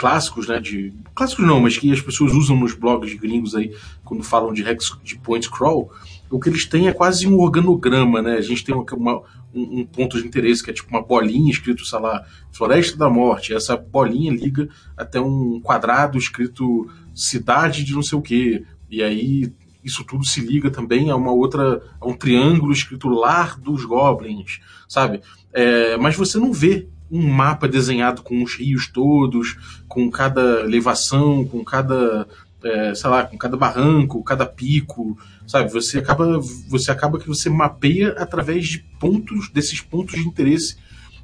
clássicos, 0.00 0.48
né? 0.48 0.58
De 0.58 0.94
clássicos 1.14 1.46
não, 1.46 1.60
mas 1.60 1.76
que 1.76 1.92
as 1.92 2.00
pessoas 2.00 2.32
usam 2.32 2.56
nos 2.56 2.72
blogs 2.72 3.12
gringos 3.12 3.54
aí 3.54 3.76
quando 4.02 4.22
falam 4.22 4.50
de 4.50 4.66
hex, 4.66 4.96
de 5.04 5.18
point 5.18 5.50
crawl. 5.50 5.92
O 6.30 6.40
que 6.40 6.48
eles 6.48 6.64
têm 6.64 6.88
é 6.88 6.92
quase 6.92 7.28
um 7.28 7.38
organograma, 7.38 8.22
né? 8.22 8.36
A 8.36 8.40
gente 8.40 8.64
tem 8.64 8.74
uma, 8.74 8.84
uma 8.94 9.22
um, 9.54 9.84
ponto 9.84 10.18
de 10.18 10.26
interesse 10.26 10.64
que 10.64 10.70
é 10.70 10.72
tipo 10.72 10.88
uma 10.88 11.02
bolinha 11.02 11.50
escrito, 11.50 11.84
sei 11.84 11.98
lá, 11.98 12.24
Floresta 12.50 12.96
da 12.96 13.10
Morte. 13.10 13.52
Essa 13.52 13.76
bolinha 13.76 14.32
liga 14.32 14.70
até 14.96 15.20
um 15.20 15.60
quadrado 15.60 16.16
escrito 16.16 16.90
cidade 17.14 17.84
de 17.84 17.92
não 17.92 18.02
sei 18.02 18.16
o 18.16 18.22
quê. 18.22 18.64
E 18.88 19.02
aí 19.02 19.52
isso 19.84 20.02
tudo 20.02 20.24
se 20.24 20.40
liga 20.40 20.70
também 20.70 21.10
a 21.10 21.16
uma 21.16 21.32
outra, 21.32 21.82
a 22.00 22.08
um 22.08 22.16
triângulo 22.16 22.72
escrito 22.72 23.06
Lar 23.06 23.60
dos 23.60 23.84
Goblins, 23.84 24.60
sabe? 24.88 25.20
É, 25.52 25.98
mas 25.98 26.16
você 26.16 26.38
não 26.38 26.54
vê 26.54 26.88
um 27.10 27.26
mapa 27.28 27.66
desenhado 27.66 28.22
com 28.22 28.42
os 28.42 28.54
rios 28.54 28.86
todos, 28.86 29.56
com 29.88 30.10
cada 30.10 30.60
elevação, 30.60 31.44
com 31.44 31.64
cada, 31.64 32.26
é, 32.62 32.94
sei 32.94 33.10
lá, 33.10 33.24
com 33.24 33.36
cada 33.36 33.56
barranco, 33.56 34.22
cada 34.22 34.46
pico, 34.46 35.18
sabe? 35.46 35.72
Você 35.72 35.98
acaba, 35.98 36.40
você 36.68 36.90
acaba 36.90 37.18
que 37.18 37.26
você 37.26 37.50
mapeia 37.50 38.10
através 38.18 38.68
de 38.68 38.78
pontos, 38.98 39.48
desses 39.50 39.80
pontos 39.80 40.14
de 40.14 40.26
interesse 40.26 40.76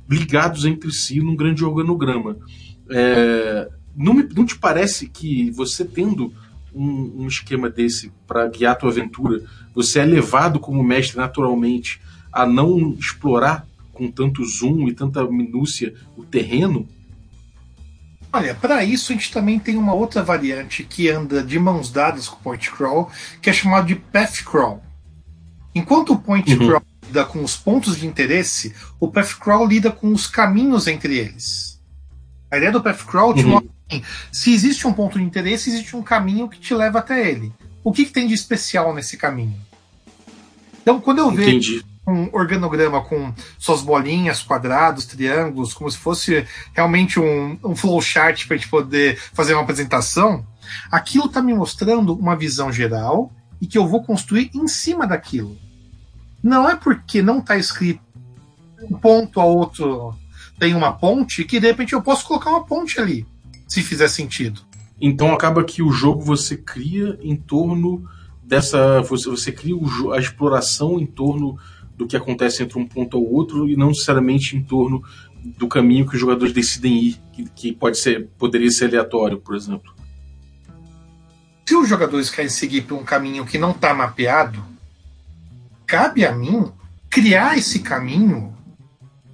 ligados 0.09 0.65
entre 0.65 0.93
si 0.93 1.21
num 1.21 1.37
grande 1.37 1.65
organograma. 1.65 2.37
É, 2.91 3.69
não, 3.97 4.15
me, 4.15 4.23
não 4.35 4.45
te 4.45 4.57
parece 4.57 5.09
que 5.09 5.51
você 5.51 5.85
tendo 5.85 6.33
um, 6.75 7.23
um 7.23 7.27
esquema 7.27 7.71
desse 7.71 8.13
para 8.27 8.47
guiar 8.49 8.73
a 8.73 8.77
tua 8.77 8.91
aventura, 8.91 9.43
você 9.75 10.01
é 10.01 10.05
levado 10.05 10.61
como 10.61 10.83
mestre 10.83 11.17
naturalmente 11.17 12.01
a 12.33 12.45
não 12.45 12.95
explorar 12.99 13.67
com 13.97 14.11
tanto 14.11 14.45
zoom 14.45 14.87
e 14.89 14.93
tanta 14.93 15.25
minúcia 15.25 15.95
o 16.17 16.25
terreno? 16.25 16.87
Olha, 18.33 18.55
para 18.55 18.85
isso 18.85 19.13
a 19.13 19.15
gente 19.15 19.33
também 19.33 19.59
tem 19.59 19.77
uma 19.77 19.95
outra 19.95 20.23
variante 20.23 20.85
que 20.85 21.09
anda 21.09 21.43
de 21.43 21.59
mãos 21.59 21.91
dadas 21.91 22.29
com 22.29 22.37
o 22.37 22.41
point 22.41 22.71
crawl, 22.71 23.11
que 23.41 23.49
é 23.49 23.53
chamado 23.53 23.87
de 23.87 23.95
path 23.95 24.45
crawl. 24.45 24.83
Enquanto 25.75 26.13
o 26.13 26.19
point 26.19 26.53
uhum. 26.53 26.67
crawl 26.67 26.83
lida 27.07 27.25
com 27.25 27.43
os 27.43 27.57
pontos 27.57 27.97
de 27.97 28.07
interesse, 28.07 28.75
o 29.01 29.09
path 29.09 29.39
crawl 29.39 29.67
lida 29.67 29.91
com 29.91 30.13
os 30.13 30.27
caminhos 30.27 30.87
entre 30.87 31.17
eles. 31.17 31.81
A 32.51 32.59
ideia 32.59 32.73
do 32.73 32.83
path 32.83 33.05
crawl 33.07 33.33
te 33.33 33.45
uhum. 33.45 33.51
mostra 33.51 33.77
se 34.33 34.53
existe 34.53 34.87
um 34.87 34.93
ponto 34.93 35.19
de 35.19 35.25
interesse, 35.25 35.71
existe 35.71 35.97
um 35.97 36.03
caminho 36.03 36.49
que 36.49 36.59
te 36.59 36.75
leva 36.75 36.99
até 36.99 37.31
ele. 37.31 37.53
O 37.85 37.93
que, 37.93 38.05
que 38.05 38.13
tem 38.13 38.27
de 38.27 38.35
especial 38.35 38.93
nesse 38.93 39.17
caminho? 39.17 39.55
Então, 40.83 41.01
quando 41.01 41.19
eu 41.19 41.31
vejo 41.31 41.85
um 42.07 42.29
organograma 42.33 43.03
com 43.03 43.33
suas 43.59 43.83
bolinhas, 43.83 44.43
quadrados, 44.43 45.07
triângulos, 45.07 45.75
como 45.75 45.91
se 45.91 45.99
fosse 45.99 46.47
realmente 46.73 47.19
um, 47.19 47.59
um 47.65 47.75
flowchart 47.75 48.47
para 48.47 48.55
a 48.55 48.59
gente 48.59 48.69
poder 48.69 49.19
fazer 49.33 49.55
uma 49.55 49.63
apresentação, 49.63 50.47
aquilo 50.91 51.27
está 51.27 51.43
me 51.43 51.53
mostrando 51.53 52.15
uma 52.15 52.37
visão 52.37 52.71
geral 52.73 53.33
e 53.61 53.67
que 53.67 53.77
eu 53.77 53.87
vou 53.87 54.05
construir 54.05 54.51
em 54.55 54.69
cima 54.69 55.07
daquilo. 55.07 55.57
Não 56.43 56.69
é 56.69 56.77
porque 56.77 57.23
não 57.23 57.39
está 57.39 57.57
escrito 57.57 58.01
um 58.81 58.97
ponto 58.97 59.41
a 59.41 59.45
outro 59.45 60.15
tem 60.59 60.75
uma 60.75 60.93
ponte 60.93 61.45
que 61.45 61.61
de 61.61 61.67
repente 61.67 61.93
eu 61.93 62.03
posso 62.03 62.27
colocar 62.27 62.51
uma 62.51 62.65
ponte 62.65 63.01
ali 63.01 63.27
se 63.67 63.83
fizer 63.83 64.09
sentido. 64.09 64.61
Então 65.01 65.33
acaba 65.33 65.65
que 65.65 65.83
o 65.83 65.93
jogo 65.93 66.23
você 66.23 66.57
cria 66.57 67.19
em 67.21 67.37
torno 67.37 68.09
dessa. 68.43 69.03
Você, 69.03 69.29
você 69.29 69.53
cria 69.53 69.75
a 70.15 70.19
exploração 70.19 70.99
em 70.99 71.07
torno 71.07 71.59
do 71.97 72.07
que 72.07 72.17
acontece 72.17 72.63
entre 72.63 72.79
um 72.79 72.87
ponto 72.87 73.17
ao 73.17 73.25
outro 73.25 73.69
e 73.69 73.77
não 73.77 73.89
necessariamente 73.89 74.57
em 74.57 74.63
torno 74.63 75.03
do 75.43 75.69
caminho 75.69 76.07
que 76.07 76.15
os 76.15 76.21
jogadores 76.21 76.53
decidem 76.53 76.99
ir, 76.99 77.21
que, 77.33 77.45
que 77.51 77.73
pode 77.73 77.99
ser, 77.99 78.29
poderia 78.39 78.71
ser 78.71 78.87
aleatório, 78.87 79.41
por 79.41 79.55
exemplo. 79.55 79.95
Se 81.65 81.75
os 81.75 81.89
jogadores 81.89 82.31
querem 82.31 82.51
seguir 82.51 82.83
por 82.83 82.97
um 82.97 83.05
caminho 83.05 83.45
que 83.45 83.59
não 83.59 83.71
está 83.71 83.95
mapeado, 83.95 84.63
cabe 85.87 86.25
a 86.25 86.33
mim 86.33 86.71
criar 87.09 87.57
esse 87.57 87.81
caminho, 87.81 88.55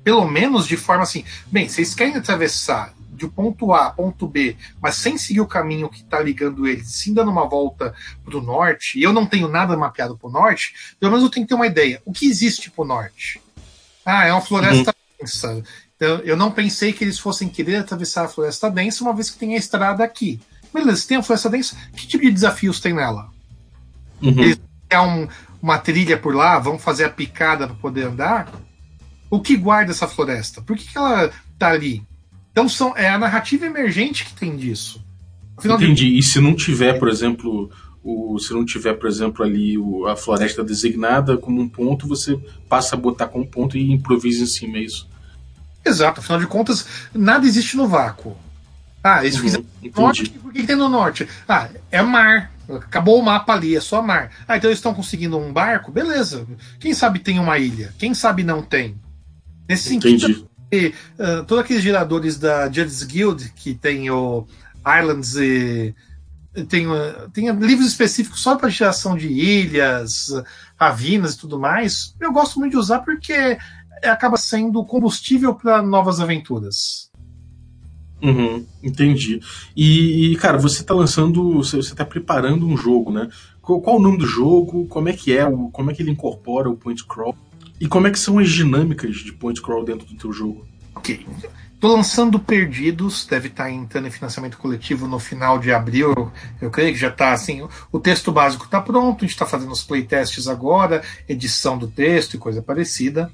pelo 0.04 0.26
menos 0.26 0.66
de 0.66 0.76
forma 0.76 1.02
assim. 1.02 1.24
Bem, 1.50 1.68
vocês 1.68 1.94
querem 1.94 2.16
atravessar 2.16 2.94
de 3.26 3.32
ponto 3.32 3.72
A 3.72 3.86
a 3.86 3.90
ponto 3.90 4.26
B, 4.26 4.56
mas 4.80 4.96
sem 4.96 5.16
seguir 5.16 5.40
o 5.40 5.46
caminho 5.46 5.88
que 5.88 6.02
está 6.02 6.20
ligando 6.20 6.66
eles, 6.66 6.88
sim 6.88 7.14
dando 7.14 7.30
uma 7.30 7.48
volta 7.48 7.94
para 8.24 8.36
o 8.36 8.42
norte, 8.42 8.98
e 8.98 9.02
eu 9.02 9.12
não 9.12 9.26
tenho 9.26 9.48
nada 9.48 9.76
mapeado 9.76 10.16
para 10.16 10.28
o 10.28 10.32
norte, 10.32 10.74
pelo 10.98 11.12
menos 11.12 11.24
eu 11.24 11.30
tenho 11.30 11.46
que 11.46 11.48
ter 11.48 11.54
uma 11.54 11.66
ideia. 11.66 12.02
O 12.04 12.12
que 12.12 12.26
existe 12.26 12.70
para 12.70 12.82
o 12.82 12.86
norte? 12.86 13.40
Ah, 14.04 14.26
é 14.26 14.32
uma 14.32 14.40
floresta 14.40 14.90
uhum. 14.90 15.16
densa. 15.20 15.62
Eu, 16.00 16.18
eu 16.18 16.36
não 16.36 16.50
pensei 16.50 16.92
que 16.92 17.04
eles 17.04 17.18
fossem 17.18 17.48
querer 17.48 17.76
atravessar 17.76 18.24
a 18.24 18.28
floresta 18.28 18.70
densa, 18.70 19.04
uma 19.04 19.14
vez 19.14 19.30
que 19.30 19.38
tem 19.38 19.54
a 19.54 19.58
estrada 19.58 20.02
aqui. 20.02 20.40
Beleza, 20.74 21.06
tem 21.06 21.18
a 21.18 21.22
floresta 21.22 21.48
densa, 21.48 21.76
que 21.94 22.06
tipo 22.06 22.24
de 22.24 22.32
desafios 22.32 22.80
tem 22.80 22.92
nela? 22.92 23.30
Uhum. 24.20 24.40
Eles 24.40 24.60
um, 25.00 25.26
uma 25.62 25.78
trilha 25.78 26.18
por 26.18 26.34
lá, 26.34 26.58
vão 26.58 26.78
fazer 26.78 27.04
a 27.04 27.10
picada 27.10 27.66
para 27.66 27.76
poder 27.76 28.06
andar? 28.06 28.52
O 29.30 29.40
que 29.40 29.56
guarda 29.56 29.92
essa 29.92 30.06
floresta? 30.06 30.60
Por 30.60 30.76
que, 30.76 30.86
que 30.86 30.98
ela 30.98 31.30
está 31.54 31.70
ali? 31.70 32.04
Então 32.52 32.68
são, 32.68 32.96
é 32.96 33.08
a 33.08 33.18
narrativa 33.18 33.66
emergente 33.66 34.24
que 34.24 34.34
tem 34.34 34.56
disso. 34.56 35.04
Afinal 35.56 35.78
Entendi. 35.78 36.10
De... 36.10 36.18
E 36.18 36.22
se 36.22 36.40
não 36.40 36.54
tiver, 36.54 36.98
por 36.98 37.08
exemplo, 37.08 37.70
o, 38.04 38.38
se 38.38 38.52
não 38.52 38.64
tiver, 38.64 38.94
por 38.94 39.08
exemplo, 39.08 39.44
ali 39.44 39.78
o, 39.78 40.06
a 40.06 40.16
floresta 40.16 40.62
designada 40.62 41.36
como 41.36 41.60
um 41.60 41.68
ponto, 41.68 42.06
você 42.06 42.38
passa 42.68 42.94
a 42.94 42.98
botar 42.98 43.28
como 43.28 43.46
ponto 43.46 43.76
e 43.76 43.92
improvisa 43.92 44.44
em 44.44 44.46
cima, 44.46 44.78
é 44.78 44.82
isso? 44.82 45.08
Exato, 45.84 46.20
afinal 46.20 46.38
de 46.38 46.46
contas, 46.46 46.86
nada 47.14 47.46
existe 47.46 47.76
no 47.76 47.88
vácuo. 47.88 48.36
Ah, 49.02 49.24
eles 49.24 49.36
uhum. 49.36 49.42
fizeram 49.42 49.64
Norte, 49.96 50.30
por 50.30 50.52
que, 50.52 50.60
que 50.60 50.66
tem 50.66 50.76
no 50.76 50.88
norte? 50.88 51.28
Ah, 51.48 51.68
é 51.90 52.00
mar. 52.02 52.52
Acabou 52.68 53.18
o 53.18 53.24
mapa 53.24 53.52
ali, 53.52 53.74
é 53.74 53.80
só 53.80 54.00
mar. 54.00 54.30
Ah, 54.46 54.56
então 54.56 54.70
eles 54.70 54.78
estão 54.78 54.94
conseguindo 54.94 55.36
um 55.36 55.52
barco? 55.52 55.90
Beleza. 55.90 56.46
Quem 56.78 56.94
sabe 56.94 57.18
tem 57.18 57.38
uma 57.40 57.58
ilha? 57.58 57.92
Quem 57.98 58.14
sabe 58.14 58.44
não 58.44 58.62
tem? 58.62 58.96
Nesse 59.68 59.88
sentido, 59.88 60.48
uh, 60.72 61.44
todos 61.46 61.64
aqueles 61.64 61.82
geradores 61.82 62.38
da 62.38 62.66
Judges 62.66 63.02
Guild 63.02 63.52
que 63.54 63.74
tem 63.74 64.10
o 64.10 64.46
Islands 64.86 65.36
e 65.36 65.94
tem, 66.68 66.86
tem 67.32 67.50
livros 67.50 67.86
específicos 67.86 68.40
só 68.40 68.56
para 68.56 68.68
geração 68.68 69.16
de 69.16 69.28
ilhas, 69.28 70.28
ravinas 70.76 71.34
e 71.34 71.38
tudo 71.38 71.58
mais. 71.58 72.14
Eu 72.20 72.32
gosto 72.32 72.58
muito 72.58 72.72
de 72.72 72.78
usar 72.78 73.00
porque 73.00 73.56
acaba 74.02 74.36
sendo 74.36 74.84
combustível 74.84 75.54
para 75.54 75.82
novas 75.82 76.20
aventuras. 76.20 77.10
Uhum, 78.22 78.64
entendi. 78.82 79.40
E, 79.76 80.32
e, 80.32 80.36
cara, 80.36 80.56
você 80.56 80.82
está 80.82 80.94
lançando, 80.94 81.54
você 81.54 81.78
está 81.78 82.04
preparando 82.04 82.66
um 82.66 82.76
jogo, 82.76 83.10
né? 83.10 83.28
Qual, 83.60 83.80
qual, 83.80 83.96
o 83.96 84.02
nome 84.02 84.18
do 84.18 84.26
jogo? 84.26 84.86
Como 84.86 85.08
é 85.08 85.12
que 85.12 85.36
é? 85.36 85.44
Como 85.72 85.90
é 85.90 85.94
que 85.94 86.02
ele 86.02 86.12
incorpora 86.12 86.70
o 86.70 86.76
point 86.76 87.04
crawl? 87.04 87.36
E 87.82 87.88
como 87.88 88.06
é 88.06 88.12
que 88.12 88.18
são 88.20 88.38
as 88.38 88.48
dinâmicas 88.48 89.16
de 89.16 89.32
point 89.32 89.60
crawl 89.60 89.84
dentro 89.84 90.06
do 90.06 90.14
teu 90.14 90.32
jogo? 90.32 90.64
Ok. 90.94 91.26
Tô 91.80 91.92
lançando 91.92 92.38
Perdidos, 92.38 93.26
deve 93.26 93.48
estar 93.48 93.64
tá 93.64 93.70
entrando 93.72 94.06
em 94.06 94.10
financiamento 94.12 94.56
coletivo 94.56 95.08
no 95.08 95.18
final 95.18 95.58
de 95.58 95.72
abril. 95.72 96.12
Eu, 96.16 96.32
eu 96.60 96.70
creio 96.70 96.92
que 96.92 97.00
já 97.00 97.08
está 97.08 97.32
assim. 97.32 97.66
O 97.90 97.98
texto 97.98 98.30
básico 98.30 98.66
está 98.66 98.80
pronto, 98.80 99.16
a 99.16 99.20
gente 99.22 99.32
está 99.32 99.44
fazendo 99.44 99.72
os 99.72 99.82
playtests 99.82 100.46
agora, 100.46 101.02
edição 101.28 101.76
do 101.76 101.88
texto 101.88 102.34
e 102.34 102.38
coisa 102.38 102.62
parecida. 102.62 103.32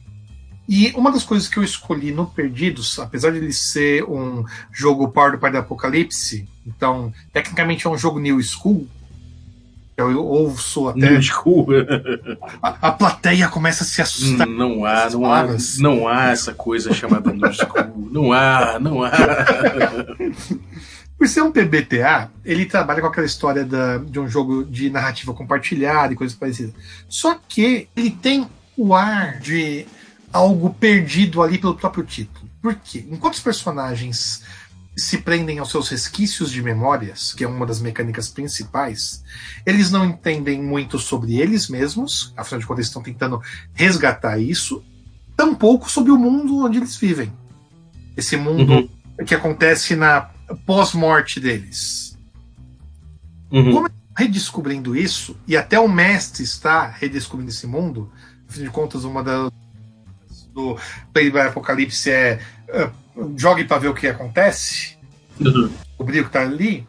E 0.67 0.93
uma 0.97 1.12
das 1.12 1.25
coisas 1.25 1.47
que 1.47 1.59
eu 1.59 1.62
escolhi 1.62 2.11
no 2.11 2.25
Perdidos, 2.26 2.99
apesar 2.99 3.33
de 3.33 3.37
ele 3.37 3.52
ser 3.52 4.02
um 4.05 4.47
jogo 4.73 5.09
Power 5.09 5.38
do 5.38 5.50
do 5.50 5.59
Apocalipse, 5.59 6.49
então 6.67 7.12
tecnicamente 7.35 7.87
é 7.87 7.90
um 7.90 7.99
jogo 7.99 8.19
New 8.19 8.43
School, 8.43 8.88
eu 9.99 10.25
ouço 10.25 10.88
até. 10.88 11.11
New 11.11 11.23
School. 11.23 11.67
A, 12.62 12.88
a, 12.88 12.93
plateia 12.93 13.49
começa 13.49 13.83
a 13.83 13.87
se 13.87 14.00
assustar. 14.00 14.47
Não 14.47 14.85
há, 14.85 15.11
não 15.11 15.33
há, 15.33 15.45
não 15.78 16.09
há 16.09 16.31
essa 16.31 16.55
coisa 16.55 16.95
chamada 16.95 17.33
New 17.33 17.52
School. 17.52 18.09
Não 18.11 18.33
há, 18.33 18.78
não 18.78 19.02
há. 19.02 19.11
Por 21.19 21.26
ser 21.26 21.43
um 21.43 21.50
PBTA, 21.50 22.31
ele 22.45 22.64
trabalha 22.64 23.00
com 23.00 23.09
aquela 23.09 23.26
história 23.26 23.64
da, 23.64 23.99
de 23.99 24.21
um 24.21 24.28
jogo 24.28 24.64
de 24.64 24.88
narrativa 24.88 25.35
compartilhada 25.35 26.12
e 26.12 26.17
coisas 26.17 26.37
parecidas. 26.37 26.73
Só 27.09 27.37
que 27.49 27.88
ele 27.97 28.12
tem 28.12 28.49
o 28.76 28.95
ar 28.95 29.40
de 29.40 29.85
algo 30.33 30.73
perdido 30.75 31.43
ali 31.43 31.59
pelo 31.59 31.75
próprio 31.75 32.05
título. 32.05 32.49
Por 32.62 32.76
quê? 32.76 33.05
Enquanto 33.11 33.35
os 33.35 33.40
personagens 33.40 34.45
se 34.99 35.19
prendem 35.19 35.59
aos 35.59 35.71
seus 35.71 35.88
resquícios 35.88 36.50
de 36.50 36.62
memórias, 36.62 37.33
que 37.33 37.45
é 37.45 37.49
uma 37.49 37.64
das 37.64 37.81
mecânicas 37.81 38.28
principais, 38.28 39.23
eles 39.64 39.90
não 39.90 40.05
entendem 40.05 40.62
muito 40.62 40.99
sobre 40.99 41.40
eles 41.40 41.69
mesmos, 41.69 42.33
afinal 42.37 42.61
de 42.61 42.67
contas, 42.67 42.81
eles 42.81 42.88
estão 42.88 43.02
tentando 43.02 43.40
resgatar 43.73 44.38
isso, 44.38 44.85
tampouco 45.37 45.90
sobre 45.90 46.11
o 46.11 46.19
mundo 46.19 46.64
onde 46.64 46.78
eles 46.78 46.97
vivem. 46.97 47.33
Esse 48.17 48.37
mundo 48.37 48.73
uhum. 48.73 49.25
que 49.25 49.35
acontece 49.35 49.95
na 49.95 50.31
pós-morte 50.67 51.38
deles. 51.38 52.19
Uhum. 53.50 53.73
Como 53.73 53.90
redescobrindo 54.17 54.97
isso, 54.97 55.37
e 55.47 55.57
até 55.57 55.78
o 55.78 55.88
mestre 55.88 56.43
está 56.43 56.88
redescobrindo 56.88 57.52
esse 57.52 57.67
mundo, 57.67 58.11
afinal 58.49 58.69
de 58.69 58.75
contas, 58.75 59.05
uma 59.05 59.23
das 59.23 59.52
do 60.59 60.76
Play 61.12 61.31
by 61.31 61.38
Apocalipse 61.38 62.11
é 62.11 62.40
uh, 62.69 62.90
jogue 63.37 63.65
para 63.65 63.79
ver 63.79 63.89
o 63.89 63.95
que 63.95 64.07
acontece, 64.07 64.97
uhum. 65.41 65.71
o 65.97 66.05
brilho 66.05 66.25
que 66.25 66.31
tá 66.31 66.43
ali, 66.43 66.87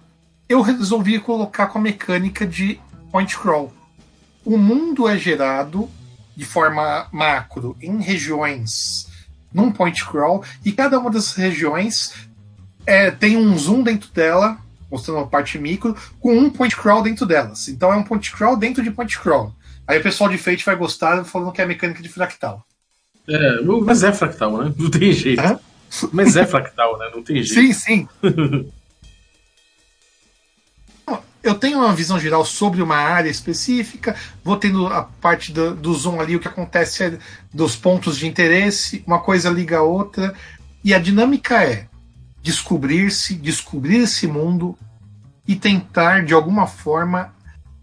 eu 0.48 0.62
resolvi 0.62 1.20
colocar 1.20 1.68
com 1.68 1.80
a 1.80 1.82
mecânica 1.82 2.46
de 2.46 2.80
point 3.12 3.38
crawl. 3.38 3.74
O 4.44 4.58
mundo 4.58 5.08
é 5.08 5.18
gerado 5.18 5.90
de 6.36 6.46
forma 6.46 7.08
macro 7.12 7.76
em 7.82 8.02
regiões 8.02 9.08
num 9.54 9.72
point 9.72 10.06
crawl 10.06 10.44
e 10.63 10.72
cada 10.72 11.00
uma 11.00 11.10
das 11.10 11.34
regiões 11.34 12.13
é, 12.86 13.12
tem 13.12 13.36
um 13.36 13.58
zoom 13.58 13.84
dentro 13.84 14.10
dela 14.12 14.58
mostrando 14.89 15.20
a 15.20 15.28
parte 15.28 15.60
micro 15.60 15.96
com 16.20 16.36
um 16.36 16.50
point 16.50 16.76
crawl 16.76 17.04
dentro 17.04 17.26
delas. 17.26 17.68
Então 17.68 17.94
é 17.94 17.96
um 17.96 18.04
point 18.04 18.32
crawl 18.32 18.58
dentro 18.58 18.84
de 18.84 18.92
point 18.92 19.20
crawl. 19.20 19.54
Aí 19.88 20.00
o 20.00 20.04
pessoal 20.04 20.30
de 20.30 20.38
Fate 20.38 20.65
vai 20.65 20.76
gostar 20.76 21.24
falando 21.24 21.52
que 21.52 21.62
é 21.62 21.65
mecânica 21.65 22.02
de 22.02 22.10
fractal. 22.10 22.65
É, 23.28 23.62
mas 23.84 24.04
é 24.04 24.12
fractal, 24.12 24.58
né? 24.58 24.74
Não 24.78 24.89
tem 24.89 25.12
jeito. 25.12 25.42
É? 25.42 25.60
Mas 26.12 26.36
é 26.36 26.45
fractal, 26.45 26.97
né? 26.97 27.10
Não 27.13 27.23
tem 27.23 27.43
jeito. 27.43 27.73
Sim, 27.73 27.73
sim. 27.73 28.08
eu 31.41 31.56
tenho 31.56 31.80
uma 31.80 31.93
visão 31.93 32.19
geral 32.19 32.45
sobre 32.45 32.82
uma 32.82 32.97
área 32.97 33.30
específica, 33.30 34.15
vou 34.43 34.58
tendo 34.58 34.88
a 34.88 35.04
parte 35.04 35.52
do, 35.52 35.73
do 35.73 35.93
zoom 35.93 36.19
ali, 36.19 36.36
o 36.36 36.39
que 36.39 36.47
acontece 36.47 37.04
é 37.04 37.17
dos 37.54 37.75
pontos 37.75 38.17
de 38.17 38.28
interesse, 38.28 39.04
uma 39.08 39.19
coisa 39.19 39.49
liga 39.49 39.78
a 39.78 39.82
outra, 39.82 40.34
e 40.84 40.93
a 40.93 40.99
dinâmica 40.99 41.63
é 41.63 41.88
descobrir-se, 42.41 43.36
descobrir 43.36 43.97
esse 44.04 44.28
mundo 44.28 44.78
e 45.47 45.56
tentar, 45.56 46.23
de 46.23 46.34
alguma 46.34 46.67
forma, 46.67 47.34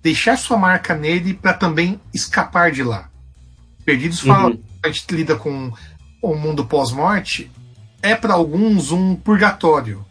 deixar 0.02 0.36
sua 0.38 0.56
marca 0.56 0.94
nele 0.94 1.34
para 1.34 1.52
também 1.52 2.00
escapar 2.14 2.70
de 2.70 2.82
lá. 2.82 3.10
Perdidos 3.84 4.22
uhum. 4.22 4.34
fala 4.34 4.58
a 4.82 4.88
gente 4.88 5.14
lida 5.14 5.34
com 5.36 5.72
o 6.22 6.34
mundo 6.34 6.64
pós-morte, 6.64 7.50
é 8.06 8.14
para 8.14 8.34
alguns 8.34 8.92
um 8.92 9.14
purgatório. 9.14 10.04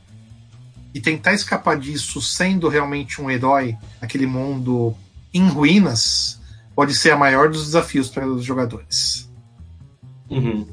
E 0.93 0.99
tentar 0.99 1.33
escapar 1.33 1.77
disso 1.77 2.21
sendo 2.21 2.69
realmente 2.69 3.21
um 3.21 3.29
herói, 3.29 3.75
aquele 4.01 4.25
mundo 4.25 4.95
em 5.33 5.47
ruínas, 5.47 6.39
pode 6.73 6.93
ser 6.93 7.11
a 7.11 7.17
maior 7.17 7.49
dos 7.49 7.65
desafios 7.65 8.09
para 8.09 8.27
os 8.27 8.43
jogadores. 8.43 9.29
Uhum. 10.29 10.67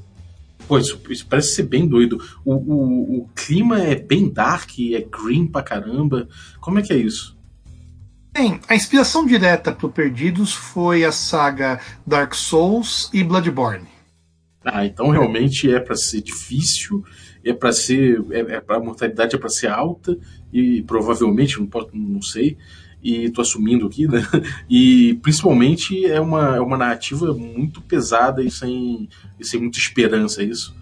Pô, 0.69 0.79
isso, 0.79 1.01
isso, 1.11 1.27
parece 1.27 1.55
ser 1.55 1.65
bem 1.65 1.87
doido. 1.87 2.23
O, 2.45 2.55
o, 2.55 3.19
o, 3.19 3.29
clima 3.35 3.81
é 3.81 3.95
bem 3.95 4.29
dark, 4.29 4.71
é 4.79 5.01
green 5.01 5.47
pra 5.47 5.63
caramba. 5.63 6.29
Como 6.61 6.79
é 6.79 6.83
que 6.83 6.93
é 6.93 6.97
isso? 6.97 7.37
Bem, 8.33 8.61
a 8.67 8.75
inspiração 8.75 9.27
direta 9.27 9.73
para 9.73 9.89
Perdidos 9.89 10.55
foi 10.55 11.05
a 11.05 11.13
saga 11.13 11.81
Dark 12.07 12.35
Souls 12.35 13.11
e 13.13 13.23
Bloodborne. 13.23 13.92
Ah, 14.65 14.87
então 14.87 15.11
realmente 15.11 15.73
é 15.73 15.81
para 15.81 15.97
ser 15.97 16.23
difícil, 16.23 17.05
é 17.45 17.53
para 17.53 17.73
ser, 17.73 18.25
é, 18.31 18.41
é 18.41 18.65
a 18.67 18.79
mortalidade 18.79 19.35
é 19.35 19.39
para 19.39 19.49
ser 19.49 19.69
alta 19.69 20.17
e 20.53 20.83
provavelmente 20.83 21.59
não 21.59 21.67
posso, 21.67 21.91
não 21.93 22.23
sei, 22.23 22.57
e 23.03 23.29
tô 23.31 23.41
assumindo 23.41 23.87
aqui, 23.87 24.07
né? 24.07 24.23
E 24.71 25.19
principalmente 25.23 26.07
é 26.07 26.21
uma, 26.21 26.57
é 26.57 26.61
uma 26.61 26.79
narrativa 26.79 27.35
muito 27.35 27.81
pesada 27.83 28.43
e 28.43 28.51
sem, 28.51 29.09
e 29.39 29.45
sem 29.45 29.61
muita 29.61 29.79
esperança, 29.79 30.43
é 30.43 30.45
isso? 30.45 30.75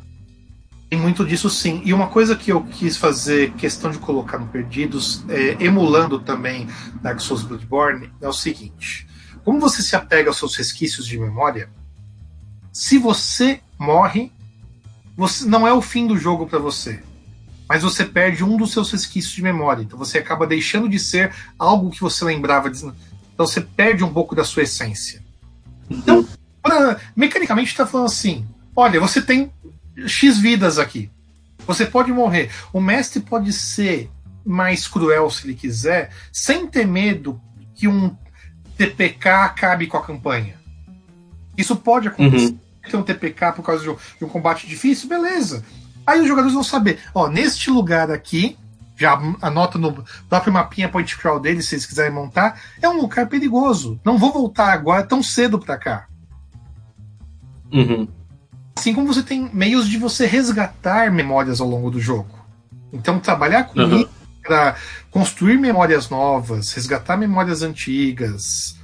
Tem 0.91 0.99
muito 0.99 1.25
disso 1.25 1.49
sim. 1.49 1.81
E 1.85 1.95
uma 1.95 2.09
coisa 2.09 2.37
que 2.37 2.53
eu 2.53 2.63
quis 2.65 2.97
fazer 2.97 3.53
questão 3.53 3.91
de 3.91 3.99
colocar 3.99 4.39
no 4.39 4.49
Perdidos, 4.49 5.25
é, 5.29 5.57
emulando 5.65 6.19
também 6.19 6.67
Dark 7.01 7.21
Souls 7.21 7.43
Bloodborne, 7.43 8.11
é 8.21 8.29
o 8.29 8.33
seguinte: 8.33 9.07
como 9.45 9.61
você 9.61 9.83
se 9.83 9.97
apega 9.97 10.29
aos 10.29 10.37
seus 10.37 10.57
resquícios 10.57 11.07
de 11.07 11.17
memória, 11.19 11.71
se 12.73 12.99
você 12.99 13.61
morre, 13.81 14.31
você 15.17 15.47
não 15.47 15.67
é 15.67 15.73
o 15.73 15.81
fim 15.81 16.07
do 16.07 16.19
jogo 16.19 16.47
para 16.47 16.59
você. 16.59 17.03
Mas 17.67 17.83
você 17.83 18.05
perde 18.05 18.45
um 18.45 18.57
dos 18.57 18.73
seus 18.73 18.91
resquícios 18.91 19.33
de 19.33 19.43
memória. 19.43 19.83
Então 19.83 19.99
você 19.99 20.19
acaba 20.19 20.47
deixando 20.47 20.89
de 20.89 20.99
ser 20.99 21.33
algo 21.59 21.91
que 21.91 22.01
você 22.01 22.25
lembrava. 22.25 22.69
De... 22.69 22.79
Então 22.79 23.47
você 23.47 23.61
perde 23.61 24.05
um 24.05 24.13
pouco 24.13 24.35
da 24.35 24.45
sua 24.45 24.65
essência. 24.65 25.23
Então, 25.89 26.27
pra... 26.63 27.01
mecanicamente 27.17 27.71
está 27.71 27.87
falando 27.87 28.07
assim: 28.07 28.47
olha, 28.77 29.01
você 29.01 29.23
tem 29.23 29.53
X 30.07 30.39
vidas 30.39 30.79
aqui. 30.79 31.11
Você 31.67 31.87
pode 31.87 32.13
morrer. 32.13 32.51
O 32.73 32.81
mestre 32.81 33.21
pode 33.21 33.53
ser 33.53 34.11
mais 34.45 34.89
cruel 34.89 35.31
se 35.31 35.47
ele 35.47 35.55
quiser, 35.55 36.11
sem 36.33 36.67
ter 36.67 36.87
medo 36.87 37.41
que 37.75 37.87
um 37.87 38.17
TPK 38.77 39.29
acabe 39.29 39.87
com 39.87 39.97
a 39.97 40.05
campanha. 40.05 40.59
Isso 41.57 41.77
pode 41.77 42.09
acontecer. 42.09 42.53
Uhum. 42.53 42.70
Ter 42.89 42.97
um 42.97 43.03
TPK 43.03 43.53
por 43.53 43.63
causa 43.63 43.83
de 43.83 43.91
um, 43.91 43.97
de 44.19 44.25
um, 44.25 44.29
combate 44.29 44.67
difícil, 44.67 45.09
beleza. 45.09 45.65
Aí 46.07 46.21
os 46.21 46.27
jogadores 46.27 46.55
vão 46.55 46.65
saber, 46.65 46.99
ó, 47.15 47.29
neste 47.29 47.71
lugar 47.71 48.11
aqui, 48.11 48.57
já 48.97 49.19
anota 49.41 49.79
no 49.79 50.05
próprio 50.29 50.53
mapinha 50.53 50.89
point 50.89 51.17
crawl 51.17 51.41
dele, 51.41 51.63
se 51.63 51.75
eles 51.75 51.87
quiserem 51.87 52.13
montar, 52.13 52.61
é 52.81 52.89
um 52.89 53.01
lugar 53.01 53.29
perigoso. 53.29 54.01
Não 54.05 54.19
vou 54.19 54.33
voltar 54.33 54.73
agora 54.73 55.03
tão 55.03 55.23
cedo 55.23 55.59
para 55.59 55.79
cá. 55.79 56.07
Uhum. 57.73 58.09
Assim 58.77 58.95
como 58.95 59.07
você 59.07 59.23
tem 59.23 59.51
meios 59.53 59.89
de 59.89 59.99
você 59.99 60.27
resgatar 60.27 61.11
memórias 61.11 61.61
ao 61.61 61.69
longo 61.69 61.91
do 61.91 62.01
jogo. 62.01 62.39
Então, 62.93 63.21
trabalhar 63.21 63.65
com 63.65 63.81
uhum. 63.81 64.01
isso 64.01 64.11
para 64.43 64.75
construir 65.11 65.59
memórias 65.59 66.09
novas, 66.09 66.73
resgatar 66.73 67.17
memórias 67.17 67.63
antigas, 67.63 68.77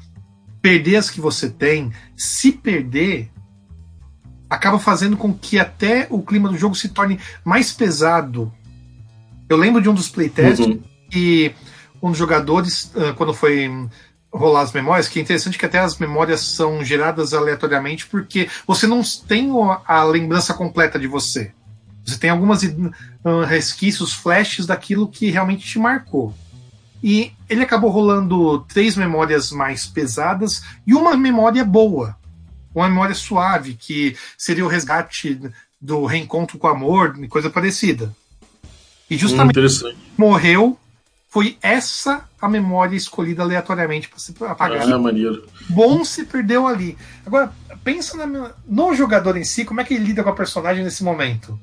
perder 0.60 0.96
as 0.96 1.10
que 1.10 1.20
você 1.20 1.48
tem, 1.48 1.92
se 2.16 2.52
perder, 2.52 3.30
acaba 4.48 4.78
fazendo 4.78 5.16
com 5.16 5.32
que 5.32 5.58
até 5.58 6.06
o 6.10 6.22
clima 6.22 6.48
do 6.48 6.56
jogo 6.56 6.74
se 6.74 6.88
torne 6.88 7.18
mais 7.44 7.72
pesado. 7.72 8.52
Eu 9.48 9.56
lembro 9.56 9.80
de 9.80 9.88
um 9.88 9.94
dos 9.94 10.08
playtests, 10.08 10.66
uhum. 10.66 10.82
que 11.10 11.54
um 12.02 12.10
dos 12.10 12.18
jogadores, 12.18 12.92
quando 13.16 13.32
foi 13.32 13.70
rolar 14.32 14.62
as 14.62 14.72
memórias, 14.72 15.08
que 15.08 15.18
é 15.18 15.22
interessante 15.22 15.58
que 15.58 15.66
até 15.66 15.78
as 15.78 15.98
memórias 15.98 16.40
são 16.40 16.84
geradas 16.84 17.32
aleatoriamente, 17.32 18.06
porque 18.06 18.48
você 18.66 18.86
não 18.86 19.02
tem 19.26 19.50
a 19.86 20.04
lembrança 20.04 20.52
completa 20.54 20.98
de 20.98 21.06
você. 21.06 21.52
Você 22.04 22.18
tem 22.18 22.30
algumas 22.30 22.62
uh, 22.62 23.40
resquícios, 23.46 24.12
flashes 24.12 24.66
daquilo 24.66 25.08
que 25.08 25.30
realmente 25.30 25.66
te 25.66 25.78
marcou. 25.78 26.32
E 27.02 27.32
ele 27.48 27.62
acabou 27.62 27.90
rolando 27.90 28.60
três 28.60 28.96
memórias 28.96 29.50
mais 29.50 29.86
pesadas 29.86 30.62
e 30.86 30.94
uma 30.94 31.16
memória 31.16 31.64
boa, 31.64 32.16
uma 32.80 32.88
memória 32.88 33.14
suave, 33.14 33.74
que 33.74 34.16
seria 34.36 34.64
o 34.64 34.68
resgate 34.68 35.40
do 35.80 36.04
reencontro 36.04 36.58
com 36.58 36.66
o 36.66 36.70
amor, 36.70 37.16
coisa 37.28 37.50
parecida. 37.50 38.14
E 39.08 39.16
justamente 39.16 39.58
hum, 39.60 39.92
morreu 40.16 40.78
foi 41.28 41.58
essa 41.60 42.24
a 42.40 42.48
memória 42.48 42.96
escolhida 42.96 43.42
aleatoriamente 43.42 44.08
para 44.08 44.18
se 44.18 44.34
apagar. 44.40 44.90
Ah, 44.90 44.98
maneiro. 44.98 45.46
Bom 45.68 46.04
se 46.04 46.24
perdeu 46.24 46.66
ali. 46.66 46.96
Agora, 47.26 47.52
pensa 47.84 48.16
na, 48.16 48.52
no 48.66 48.94
jogador 48.94 49.36
em 49.36 49.44
si, 49.44 49.64
como 49.64 49.80
é 49.80 49.84
que 49.84 49.94
ele 49.94 50.04
lida 50.04 50.22
com 50.22 50.30
a 50.30 50.34
personagem 50.34 50.82
nesse 50.82 51.04
momento? 51.04 51.58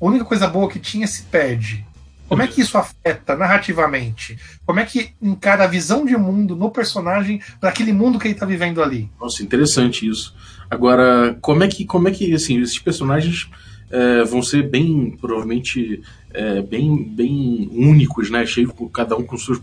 A 0.00 0.04
única 0.04 0.24
coisa 0.24 0.46
boa 0.46 0.68
que 0.68 0.78
tinha 0.78 1.06
se 1.06 1.22
perde. 1.22 1.86
Como 2.28 2.42
é 2.42 2.46
que 2.46 2.60
isso 2.60 2.78
afeta 2.78 3.36
narrativamente? 3.36 4.38
Como 4.64 4.80
é 4.80 4.84
que 4.84 5.10
encara 5.20 5.64
a 5.64 5.68
visão 5.68 6.04
de 6.04 6.16
mundo 6.16 6.56
no 6.56 6.70
personagem 6.70 7.40
para 7.60 7.68
aquele 7.68 7.92
mundo 7.92 8.18
que 8.18 8.26
ele 8.26 8.34
está 8.34 8.46
vivendo 8.46 8.82
ali? 8.82 9.10
Nossa, 9.20 9.42
interessante 9.42 10.08
isso. 10.08 10.34
Agora, 10.70 11.36
como 11.40 11.62
é 11.62 11.68
que, 11.68 11.84
como 11.84 12.08
é 12.08 12.10
que 12.10 12.34
assim, 12.34 12.60
esses 12.60 12.78
personagens 12.78 13.48
é, 13.90 14.24
vão 14.24 14.42
ser 14.42 14.68
bem, 14.68 15.16
provavelmente, 15.20 16.02
é, 16.32 16.62
bem, 16.62 17.04
bem 17.04 17.68
únicos, 17.72 18.30
né? 18.30 18.44
Cheio, 18.46 18.72
cada 18.92 19.16
um 19.16 19.22
com 19.22 19.36
seus 19.36 19.60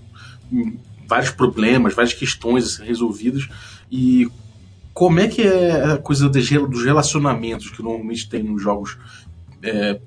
hum, 0.52 0.78
vários 1.08 1.32
problemas, 1.32 1.94
várias 1.94 2.14
questões 2.14 2.78
resolvidas. 2.78 3.50
E 3.92 4.30
como 4.94 5.20
é 5.20 5.28
que 5.28 5.42
é 5.42 5.94
a 5.94 5.98
coisa 5.98 6.30
dos 6.30 6.50
relacionamentos 6.86 7.70
que 7.70 7.84
normalmente 7.84 8.30
tem 8.30 8.44
nos 8.44 8.62
jogos 8.62 8.98
é, 9.62 10.00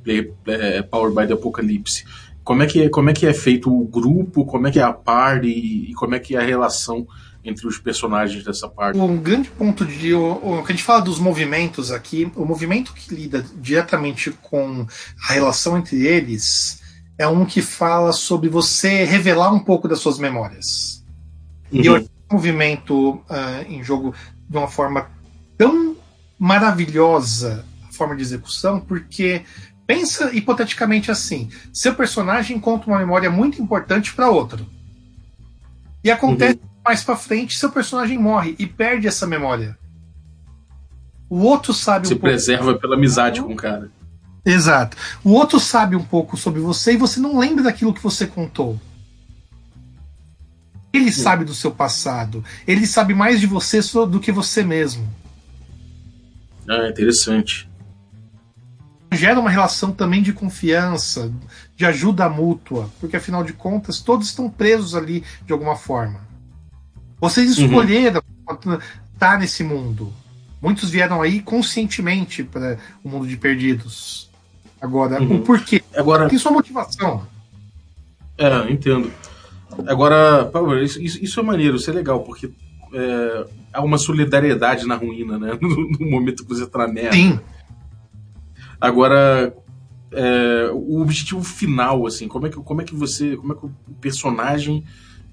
é, 0.47 0.83
Powered 0.83 1.15
by 1.15 1.27
the 1.27 1.35
Apocalypse? 1.35 2.05
Como 2.45 2.63
é, 2.63 2.67
que 2.67 2.83
é, 2.83 2.89
como 2.89 3.11
é 3.11 3.13
que 3.15 3.27
é 3.27 3.33
feito 3.33 3.75
o 3.75 3.87
grupo, 3.87 4.45
como 4.45 4.69
é 4.69 4.71
que 4.71 4.79
é 4.79 4.83
a 4.83 4.93
party 4.93 5.49
e 5.49 5.95
como 5.95 6.15
é 6.15 6.21
que 6.21 6.37
é 6.37 6.39
a 6.39 6.45
relação 6.45 7.07
entre 7.45 7.67
os 7.67 7.79
personagens 7.79 8.43
dessa 8.43 8.69
parte. 8.69 8.99
Um 8.99 9.19
grande 9.19 9.51
ponto 9.51 9.85
de. 9.85 10.15
O, 10.15 10.33
o, 10.33 10.63
que 10.65 10.73
a 10.73 10.75
gente 10.75 10.85
fala 10.85 11.03
dos 11.03 11.19
movimentos 11.19 11.93
aqui, 11.93 12.31
o 12.35 12.45
movimento 12.45 12.95
que 12.95 13.15
lida 13.15 13.45
diretamente 13.57 14.31
com 14.43 14.87
a 15.29 15.33
relação 15.33 15.77
entre 15.77 16.07
eles 16.07 16.83
é 17.19 17.29
um 17.29 17.45
que 17.45 17.61
fala 17.61 18.13
sobre 18.13 18.49
você 18.49 19.05
revelar 19.05 19.53
um 19.53 19.61
pouco 19.61 19.87
das 19.87 20.01
suas 20.01 20.19
memórias. 20.19 21.05
Uhum. 21.71 21.83
E 21.83 21.89
o 21.89 22.09
movimento 22.33 23.11
uh, 23.11 23.63
em 23.69 23.85
jogo 23.85 24.15
de 24.49 24.57
uma 24.57 24.69
forma 24.69 25.11
tão 25.57 25.97
maravilhosa 26.39 27.65
a 27.89 27.93
forma 27.93 28.17
de 28.17 28.23
execução, 28.23 28.81
porque 28.81 29.43
pensa 29.87 30.35
hipoteticamente 30.35 31.11
assim: 31.11 31.51
seu 31.73 31.95
personagem 31.95 32.59
conta 32.59 32.87
uma 32.87 32.99
memória 32.99 33.31
muito 33.31 33.61
importante 33.61 34.13
para 34.13 34.31
outro. 34.31 34.67
E 36.03 36.11
acontece 36.11 36.59
uhum 36.63 36.75
mais 36.85 37.03
para 37.03 37.17
frente 37.17 37.59
seu 37.59 37.73
personagem 37.73 38.19
morre 38.19 38.55
e 38.59 38.67
perde 38.67 39.09
essa 39.09 39.27
memória. 39.27 39.77
O 41.31 41.39
outro 41.39 41.73
sabe 41.73 42.07
Se 42.07 42.15
um 42.15 42.19
preserva 42.19 42.65
pouco... 42.65 42.81
pela 42.81 42.97
amizade 42.97 43.41
com 43.41 43.55
o 43.55 43.57
cara. 43.57 43.91
Exato. 44.45 44.95
O 45.25 45.33
outro 45.33 45.59
sabe 45.59 45.97
um 45.97 46.05
pouco 46.05 46.37
sobre 46.37 46.61
você 46.61 46.93
e 46.93 46.99
você 46.99 47.19
não 47.19 47.39
lembra 47.39 47.65
daquilo 47.65 47.95
que 47.95 48.03
você 48.03 48.27
contou. 48.27 48.79
Ele 50.93 51.11
Sim. 51.11 51.23
sabe 51.23 51.45
do 51.45 51.55
seu 51.55 51.71
passado. 51.71 52.45
Ele 52.69 52.87
sabe 52.87 53.15
mais 53.15 53.41
de 53.41 53.47
você 53.47 53.81
do 54.07 54.21
que 54.21 54.31
você 54.31 54.63
mesmo. 54.63 55.09
Ah, 56.69 56.89
interessante. 56.89 57.69
Gera 59.15 59.39
uma 59.39 59.51
relação 59.51 59.93
também 59.93 60.23
de 60.23 60.33
confiança, 60.33 61.33
de 61.77 61.85
ajuda 61.87 62.29
mútua, 62.29 62.91
porque 63.01 63.17
afinal 63.17 63.43
de 63.43 63.53
contas 63.53 64.01
todos 64.01 64.29
estão 64.29 64.49
presos 64.49 64.95
ali 64.95 65.25
de 65.45 65.53
alguma 65.53 65.77
forma. 65.77 66.21
Vocês 67.21 67.59
uhum. 67.59 67.65
escolheram 67.65 68.23
uhum. 68.49 68.79
estar 69.13 69.39
nesse 69.39 69.65
mundo. 69.65 70.13
Muitos 70.61 70.91
vieram 70.91 71.21
aí 71.21 71.41
conscientemente 71.41 72.43
para 72.43 72.79
o 73.03 73.09
mundo 73.09 73.27
de 73.27 73.37
perdidos. 73.37 74.31
Agora, 74.81 75.21
uhum. 75.23 75.37
o 75.37 75.41
porquê? 75.41 75.83
Agora, 75.95 76.29
tem 76.29 76.39
sua 76.39 76.53
motivação. 76.53 77.27
É, 78.37 78.71
entendo. 78.71 79.11
Agora, 79.87 80.51
isso, 80.83 81.01
isso 81.03 81.41
é 81.41 81.43
maneiro, 81.43 81.77
isso 81.77 81.91
é 81.91 81.95
legal, 81.95 82.21
porque 82.21 82.51
é, 82.93 83.47
há 83.73 83.83
uma 83.83 83.99
solidariedade 83.99 84.87
na 84.87 84.95
ruína, 84.95 85.39
né? 85.39 85.59
No, 85.61 85.91
no 85.91 86.11
momento 86.11 86.45
que 86.45 86.55
você 86.55 86.67
tá 86.67 86.79
na 86.81 86.89
merda. 86.89 87.13
Sim. 87.13 87.41
Agora, 88.85 89.57
é, 90.13 90.71
o 90.75 91.01
objetivo 91.01 91.43
final, 91.43 92.07
assim, 92.07 92.29
como 92.29 92.47
é 92.47 92.51
que, 92.51 92.57
como 92.57 92.83
é 92.83 92.85
que 92.85 92.95
você. 92.95 93.35
Como 93.35 93.55
é 93.55 93.57
que 93.57 93.65
o 93.65 93.73
personagem 93.99 94.85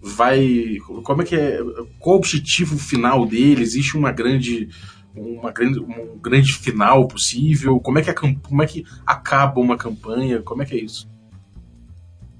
vai. 0.01 0.77
Como 1.03 1.21
é 1.21 1.25
que 1.25 1.35
é. 1.35 1.59
Qual 1.99 2.15
o 2.15 2.19
objetivo 2.19 2.77
final 2.77 3.25
dele? 3.25 3.61
Existe 3.61 3.97
uma 3.97 4.11
grande. 4.11 4.69
Uma 5.13 5.51
grande, 5.51 5.79
um 5.79 6.17
grande 6.21 6.53
final 6.53 7.05
possível? 7.05 7.77
Como 7.81 7.99
é, 7.99 8.01
que 8.01 8.09
a, 8.09 8.13
como 8.13 8.63
é 8.63 8.65
que 8.65 8.85
acaba 9.05 9.59
uma 9.59 9.75
campanha? 9.75 10.41
Como 10.41 10.63
é 10.63 10.65
que 10.65 10.73
é 10.73 10.81
isso? 10.81 11.09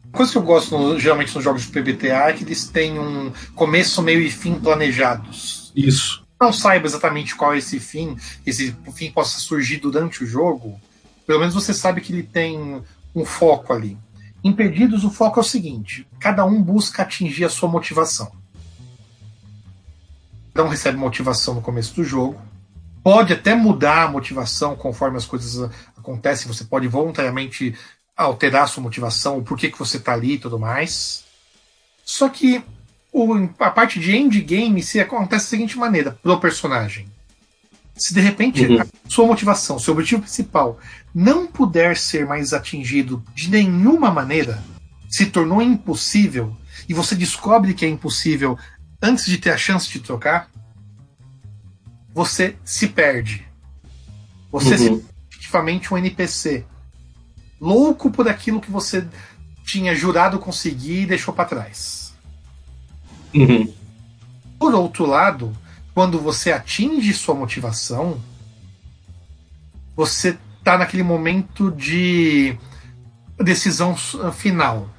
Uma 0.06 0.14
coisa 0.14 0.32
que 0.32 0.38
eu 0.38 0.44
gosto 0.44 0.78
no, 0.78 0.98
geralmente 0.98 1.36
nos 1.36 1.44
jogos 1.44 1.64
de 1.64 1.68
PBTA 1.68 2.30
é 2.30 2.34
que 2.34 2.46
eles 2.46 2.70
têm 2.70 2.98
um 2.98 3.34
começo, 3.56 4.02
meio 4.02 4.22
e 4.22 4.32
fim 4.32 4.56
planejados. 4.56 5.74
Isso. 5.76 6.26
Não 6.40 6.54
saiba 6.54 6.86
exatamente 6.86 7.36
qual 7.36 7.54
é 7.54 7.58
esse 7.58 7.78
fim, 7.78 8.16
esse 8.46 8.74
fim 8.96 9.12
possa 9.12 9.38
surgir 9.40 9.78
durante 9.78 10.24
o 10.24 10.28
jogo, 10.28 10.80
pelo 11.32 11.40
menos 11.40 11.56
você 11.56 11.74
sabe 11.74 12.02
que 12.02 12.12
ele 12.12 12.24
tem 12.24 12.84
um 13.16 13.24
foco 13.24 13.72
ali. 13.72 13.98
Em 14.44 14.52
Perdidos, 14.52 15.06
o 15.06 15.10
foco 15.10 15.40
é 15.40 15.42
o 15.42 15.46
seguinte: 15.46 16.06
cada 16.20 16.44
um 16.44 16.62
busca 16.62 17.04
atingir 17.04 17.46
a 17.46 17.50
sua 17.50 17.70
motivação. 17.70 18.30
Cada 20.54 20.68
um 20.68 20.70
recebe 20.70 20.98
motivação 20.98 21.54
no 21.54 21.62
começo 21.62 21.96
do 21.96 22.04
jogo. 22.04 22.38
Pode 23.02 23.32
até 23.32 23.56
mudar 23.56 24.04
a 24.04 24.08
motivação 24.10 24.76
conforme 24.76 25.16
as 25.16 25.26
coisas 25.26 25.72
acontecem. 25.98 26.52
Você 26.52 26.66
pode 26.66 26.90
voluntariamente 26.90 27.78
alterar 28.18 28.64
a 28.64 28.68
sua 28.68 28.84
motivação, 28.84 29.38
o 29.38 29.44
porquê 29.44 29.72
que 29.72 29.80
você 29.80 29.96
está 29.96 30.12
ali 30.12 30.34
e 30.34 30.38
tudo 30.38 30.60
mais. 30.60 31.24
Só 32.04 32.28
que 32.28 32.62
o, 33.10 33.48
a 33.58 33.70
parte 33.70 34.02
de 34.02 34.18
endgame 34.18 34.84
se 34.84 35.00
acontece 35.00 35.46
da 35.46 35.50
seguinte 35.50 35.78
maneira, 35.78 36.12
pro 36.12 36.42
personagem. 36.42 37.08
Se 38.02 38.16
de 38.16 38.20
repente 38.20 38.66
uhum. 38.66 38.82
a 38.82 38.86
sua 39.08 39.28
motivação, 39.28 39.78
seu 39.78 39.94
objetivo 39.94 40.24
principal 40.24 40.80
não 41.14 41.46
puder 41.46 41.96
ser 41.96 42.26
mais 42.26 42.52
atingido 42.52 43.24
de 43.36 43.48
nenhuma 43.48 44.10
maneira, 44.10 44.64
se 45.08 45.28
tornou 45.28 45.62
impossível, 45.62 46.58
e 46.90 46.96
você 46.96 47.14
descobre 47.14 47.76
que 47.76 47.86
é 47.86 47.88
impossível 47.88 48.58
antes 49.00 49.28
de 49.28 49.38
ter 49.38 49.52
a 49.52 49.58
chance 49.58 49.88
de 49.88 50.00
trocar, 50.00 50.50
você 52.12 52.56
se 52.66 52.88
perde. 52.88 53.48
Você 54.52 54.72
uhum. 54.72 54.98
se 54.98 55.06
efetivamente 55.30 55.94
um 55.94 55.98
NPC. 56.00 56.66
Louco 57.60 58.10
por 58.10 58.28
aquilo 58.28 58.60
que 58.60 58.72
você 58.72 59.08
tinha 59.64 59.94
jurado 59.94 60.40
conseguir 60.40 61.04
e 61.04 61.06
deixou 61.06 61.36
para 61.36 61.46
trás. 61.46 62.16
Uhum. 63.32 63.72
Por 64.58 64.74
outro 64.74 65.06
lado, 65.06 65.56
quando 65.94 66.20
você 66.20 66.52
atinge 66.52 67.14
sua 67.14 67.36
motivação, 67.36 68.22
você 69.96 70.38
está 70.60 70.78
naquele 70.78 71.04
momento 71.04 71.72
de 71.72 72.58
decisão 73.38 73.96
final. 74.32 74.90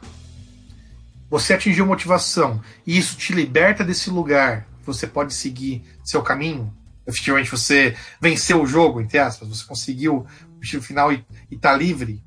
Você 1.31 1.55
atingiu 1.55 1.87
motivação 1.87 2.61
e 2.87 2.99
isso 2.99 3.17
te 3.17 3.33
liberta 3.33 3.83
desse 3.83 4.11
lugar. 4.11 4.69
Você 4.85 5.07
pode 5.07 5.33
seguir 5.33 5.83
seu 6.05 6.23
caminho. 6.23 6.75
Efetivamente, 7.07 7.51
você 7.51 7.97
venceu 8.21 8.63
o 8.63 8.67
jogo, 8.67 9.01
entre 9.01 9.19
aspas. 9.19 9.49
Você 9.49 9.65
conseguiu 9.65 10.27
o 10.51 10.57
objetivo 10.57 10.83
final 10.83 11.13
e 11.13 11.25
está 11.51 11.75
livre. 11.75 12.23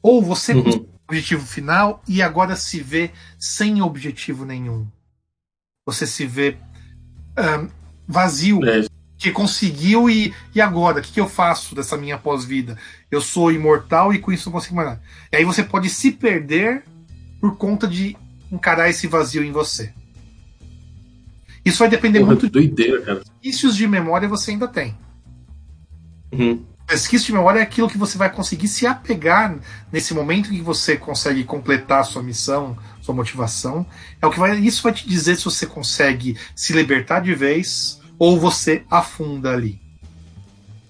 Ou 0.00 0.22
você 0.22 0.54
uhum. 0.54 0.62
conseguiu 0.62 0.88
o 0.88 1.04
objetivo 1.08 1.46
final 1.46 2.02
e 2.08 2.22
agora 2.22 2.56
se 2.56 2.80
vê 2.80 3.10
sem 3.38 3.82
objetivo 3.82 4.46
nenhum. 4.46 4.88
Você 5.84 6.06
se 6.06 6.24
vê 6.26 6.56
um, 7.36 7.81
vazio. 8.06 8.64
É. 8.64 8.86
Que 9.16 9.30
conseguiu 9.30 10.10
e, 10.10 10.34
e 10.52 10.60
agora? 10.60 10.98
O 10.98 11.02
que, 11.02 11.12
que 11.12 11.20
eu 11.20 11.28
faço 11.28 11.76
dessa 11.76 11.96
minha 11.96 12.18
pós-vida? 12.18 12.76
Eu 13.08 13.20
sou 13.20 13.52
imortal 13.52 14.12
e 14.12 14.18
com 14.18 14.32
isso 14.32 14.46
não 14.46 14.52
consigo 14.52 14.74
mais 14.74 14.88
nada. 14.88 15.02
E 15.30 15.36
aí 15.36 15.44
você 15.44 15.62
pode 15.62 15.88
se 15.88 16.10
perder 16.10 16.82
por 17.40 17.56
conta 17.56 17.86
de 17.86 18.16
encarar 18.50 18.90
esse 18.90 19.06
vazio 19.06 19.44
em 19.44 19.52
você. 19.52 19.92
Isso 21.64 21.78
vai 21.78 21.88
depender 21.88 22.18
Porra, 22.18 22.32
muito 22.32 22.48
doideira, 22.48 23.00
cara. 23.02 23.22
Vícios 23.40 23.76
de 23.76 23.86
memória 23.86 24.28
você 24.28 24.50
ainda 24.50 24.66
tem. 24.66 24.96
Uhum. 26.32 26.64
Resquício 26.92 27.28
de 27.28 27.32
memória 27.32 27.58
é 27.58 27.62
aquilo 27.62 27.88
que 27.88 27.96
você 27.96 28.18
vai 28.18 28.30
conseguir 28.30 28.68
se 28.68 28.86
apegar 28.86 29.58
nesse 29.90 30.12
momento 30.12 30.52
em 30.52 30.56
que 30.56 30.62
você 30.62 30.94
consegue 30.94 31.42
completar 31.42 32.00
a 32.00 32.04
sua 32.04 32.22
missão, 32.22 32.76
sua 33.00 33.14
motivação. 33.14 33.86
É 34.20 34.26
o 34.26 34.30
que 34.30 34.38
vai, 34.38 34.58
isso 34.58 34.82
vai 34.82 34.92
te 34.92 35.08
dizer 35.08 35.36
se 35.36 35.44
você 35.46 35.66
consegue 35.66 36.36
se 36.54 36.74
libertar 36.74 37.20
de 37.20 37.34
vez 37.34 37.98
ou 38.18 38.38
você 38.38 38.84
afunda 38.90 39.52
ali. 39.52 39.80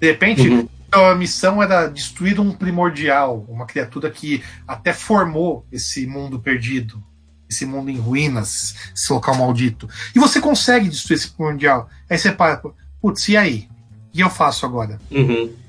De 0.01 0.09
repente, 0.09 0.49
uhum. 0.49 0.69
a 0.91 1.15
missão 1.15 1.62
era 1.62 1.87
destruir 1.87 2.41
um 2.41 2.51
primordial, 2.51 3.47
uma 3.49 3.65
criatura 3.65 4.11
que 4.11 4.43
até 4.67 4.93
formou 4.93 5.65
esse 5.71 6.05
mundo 6.05 6.41
perdido, 6.41 7.01
esse 7.49 7.65
mundo 7.65 7.91
em 7.91 7.97
ruínas, 7.97 8.75
esse 8.93 9.12
local 9.12 9.37
maldito. 9.37 9.88
E 10.17 10.19
você 10.19 10.41
consegue 10.41 10.88
destruir 10.88 11.19
esse 11.19 11.31
primordial. 11.31 11.88
Aí 12.11 12.19
você 12.19 12.33
para, 12.33 12.61
putz, 13.01 13.29
e 13.29 13.37
aí? 13.37 13.69
O 14.09 14.15
que 14.15 14.21
eu 14.21 14.29
faço 14.29 14.67
agora? 14.67 15.01
Uhum. 15.09 15.62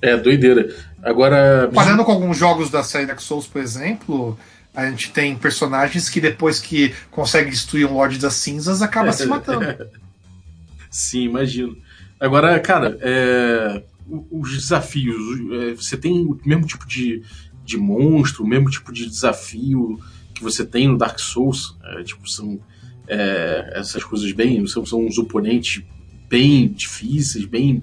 É, 0.00 0.16
doideira. 0.16 0.74
Agora. 1.02 1.70
Parando 1.74 2.04
com 2.04 2.12
alguns 2.12 2.36
jogos 2.36 2.70
da 2.70 2.82
série 2.82 3.06
Dark 3.06 3.20
Souls, 3.20 3.46
por 3.46 3.60
exemplo, 3.60 4.38
a 4.74 4.88
gente 4.88 5.10
tem 5.10 5.36
personagens 5.36 6.08
que 6.08 6.20
depois 6.20 6.60
que 6.60 6.94
consegue 7.10 7.50
destruir 7.50 7.86
um 7.86 7.94
Lorde 7.94 8.18
das 8.18 8.34
Cinzas 8.34 8.82
acaba 8.82 9.12
se 9.12 9.26
matando. 9.26 9.86
Sim, 10.90 11.22
imagino. 11.22 11.76
Agora, 12.18 12.58
cara, 12.60 12.98
é, 13.00 13.82
os 14.30 14.52
desafios. 14.52 15.16
É, 15.52 15.74
você 15.74 15.96
tem 15.96 16.24
o 16.24 16.38
mesmo 16.44 16.66
tipo 16.66 16.86
de, 16.86 17.22
de 17.64 17.76
monstro, 17.76 18.44
o 18.44 18.48
mesmo 18.48 18.70
tipo 18.70 18.92
de 18.92 19.06
desafio 19.06 19.98
que 20.34 20.42
você 20.42 20.64
tem 20.64 20.88
no 20.88 20.98
Dark 20.98 21.18
Souls. 21.18 21.76
É, 21.84 22.02
tipo, 22.02 22.28
são 22.28 22.60
é, 23.06 23.72
essas 23.74 24.02
coisas 24.02 24.30
bem. 24.32 24.66
São, 24.66 24.84
são 24.86 25.04
uns 25.04 25.18
oponentes 25.18 25.82
bem 26.28 26.68
difíceis, 26.68 27.44
bem 27.44 27.82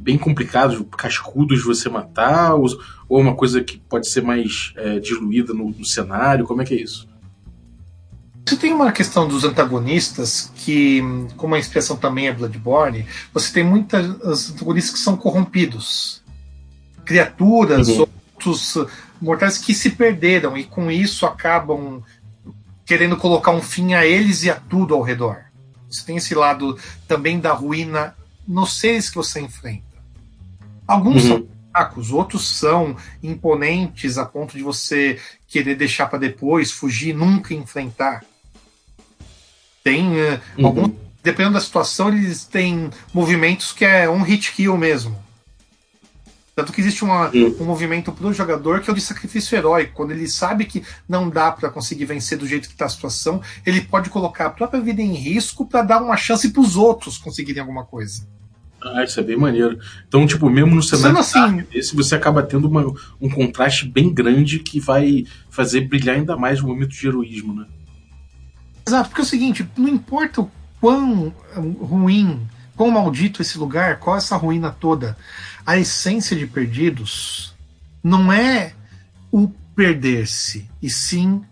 bem 0.00 0.16
complicados, 0.16 0.82
cascudos 0.96 1.58
de 1.58 1.64
você 1.64 1.88
matar, 1.88 2.54
ou, 2.54 2.66
ou 3.08 3.20
uma 3.20 3.34
coisa 3.34 3.62
que 3.62 3.78
pode 3.78 4.08
ser 4.08 4.22
mais 4.22 4.72
é, 4.76 4.98
diluída 4.98 5.52
no, 5.52 5.70
no, 5.70 5.84
cenário? 5.84 6.46
Como 6.46 6.62
é 6.62 6.64
que 6.64 6.74
é 6.74 6.80
isso? 6.80 7.06
Você 8.46 8.56
tem 8.56 8.72
uma 8.72 8.90
questão 8.90 9.28
dos 9.28 9.44
antagonistas 9.44 10.50
que, 10.56 11.02
como 11.36 11.54
a 11.54 11.58
inspiração 11.58 11.96
também 11.96 12.28
é 12.28 12.32
Bloodborne, 12.32 13.06
você 13.32 13.52
tem 13.52 13.62
muitos 13.62 14.00
antagonistas 14.50 14.94
que 14.94 14.98
são 14.98 15.16
corrompidos. 15.16 16.22
Criaturas, 17.04 17.88
uhum. 17.88 18.00
outros 18.34 18.78
mortais 19.20 19.58
que 19.58 19.74
se 19.74 19.90
perderam 19.90 20.56
e 20.56 20.64
com 20.64 20.90
isso 20.90 21.26
acabam 21.26 22.02
querendo 22.86 23.16
colocar 23.16 23.50
um 23.50 23.62
fim 23.62 23.92
a 23.94 24.06
eles 24.06 24.42
e 24.42 24.50
a 24.50 24.56
tudo 24.56 24.94
ao 24.94 25.02
redor. 25.02 25.44
Você 25.88 26.04
tem 26.04 26.16
esse 26.16 26.34
lado 26.34 26.78
também 27.06 27.38
da 27.38 27.52
ruína 27.52 28.16
nos 28.48 28.80
seres 28.80 29.10
que 29.10 29.16
você 29.16 29.40
enfrenta. 29.40 29.89
Alguns 30.90 31.22
uhum. 31.22 31.28
são 31.28 31.48
fracos, 31.70 32.10
outros 32.10 32.48
são 32.48 32.96
imponentes 33.22 34.18
a 34.18 34.26
ponto 34.26 34.56
de 34.56 34.62
você 34.64 35.20
querer 35.46 35.76
deixar 35.76 36.06
para 36.06 36.18
depois, 36.18 36.72
fugir, 36.72 37.14
nunca 37.14 37.54
enfrentar. 37.54 38.24
Tem 39.84 40.08
uh, 40.08 40.40
uhum. 40.58 40.66
alguns, 40.66 40.90
dependendo 41.22 41.54
da 41.54 41.60
situação, 41.60 42.08
eles 42.08 42.44
têm 42.44 42.90
movimentos 43.14 43.70
que 43.70 43.84
é 43.84 44.10
um 44.10 44.22
hit 44.22 44.50
kill 44.50 44.76
mesmo. 44.76 45.16
Tanto 46.56 46.72
que 46.72 46.80
existe 46.80 47.04
uma, 47.04 47.30
uhum. 47.30 47.56
um 47.60 47.64
movimento 47.66 48.10
pro 48.10 48.32
jogador 48.32 48.80
que 48.80 48.90
é 48.90 48.92
o 48.92 48.96
de 48.96 49.00
sacrifício 49.00 49.56
heróico. 49.56 49.94
Quando 49.94 50.10
ele 50.10 50.26
sabe 50.26 50.64
que 50.64 50.82
não 51.08 51.30
dá 51.30 51.52
para 51.52 51.70
conseguir 51.70 52.06
vencer 52.06 52.36
do 52.36 52.48
jeito 52.48 52.66
que 52.66 52.74
está 52.74 52.86
a 52.86 52.88
situação, 52.88 53.40
ele 53.64 53.80
pode 53.80 54.10
colocar 54.10 54.46
a 54.46 54.50
própria 54.50 54.80
vida 54.80 55.00
em 55.00 55.14
risco 55.14 55.64
para 55.64 55.82
dar 55.82 56.02
uma 56.02 56.16
chance 56.16 56.50
para 56.50 56.60
os 56.60 56.74
outros 56.74 57.16
conseguirem 57.16 57.60
alguma 57.60 57.84
coisa. 57.84 58.26
Ah, 58.82 59.04
isso 59.04 59.20
é 59.20 59.22
bem 59.22 59.36
maneiro. 59.36 59.78
Então, 60.08 60.26
tipo, 60.26 60.48
mesmo 60.48 60.74
no 60.74 60.82
cenário 60.82 61.18
assim, 61.18 61.64
esse 61.72 61.94
você 61.94 62.14
acaba 62.14 62.42
tendo 62.42 62.66
uma, 62.66 62.84
um 63.20 63.28
contraste 63.28 63.86
bem 63.86 64.12
grande 64.12 64.58
que 64.58 64.80
vai 64.80 65.26
fazer 65.50 65.82
brilhar 65.82 66.16
ainda 66.16 66.36
mais 66.36 66.60
o 66.60 66.66
momento 66.66 66.90
de 66.90 67.06
heroísmo, 67.06 67.54
né? 67.54 67.66
Exato, 68.86 69.10
porque 69.10 69.20
é 69.20 69.24
o 69.24 69.26
seguinte, 69.26 69.68
não 69.76 69.88
importa 69.88 70.40
o 70.40 70.50
quão 70.80 71.34
ruim, 71.54 72.40
quão 72.74 72.90
maldito 72.90 73.42
esse 73.42 73.58
lugar, 73.58 73.98
qual 73.98 74.16
essa 74.16 74.36
ruína 74.36 74.70
toda, 74.70 75.16
a 75.66 75.78
essência 75.78 76.34
de 76.34 76.46
Perdidos 76.46 77.54
não 78.02 78.32
é 78.32 78.72
o 79.30 79.48
perder-se, 79.76 80.68
e 80.82 80.88
sim 80.88 81.42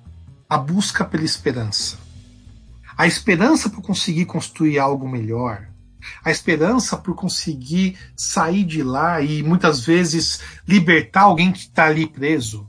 a 0.49 0.57
busca 0.57 1.05
pela 1.05 1.25
esperança. 1.25 1.99
A 2.97 3.07
esperança 3.07 3.69
para 3.69 3.83
conseguir 3.83 4.25
construir 4.25 4.79
algo 4.79 5.07
melhor, 5.07 5.68
a 6.25 6.31
esperança 6.31 6.97
por 6.97 7.15
conseguir 7.15 7.97
sair 8.17 8.65
de 8.65 8.83
lá 8.83 9.21
e 9.21 9.43
muitas 9.43 9.85
vezes 9.85 10.41
libertar 10.67 11.23
alguém 11.23 11.53
que 11.53 11.61
está 11.61 11.87
ali 11.87 12.07
preso. 12.07 12.69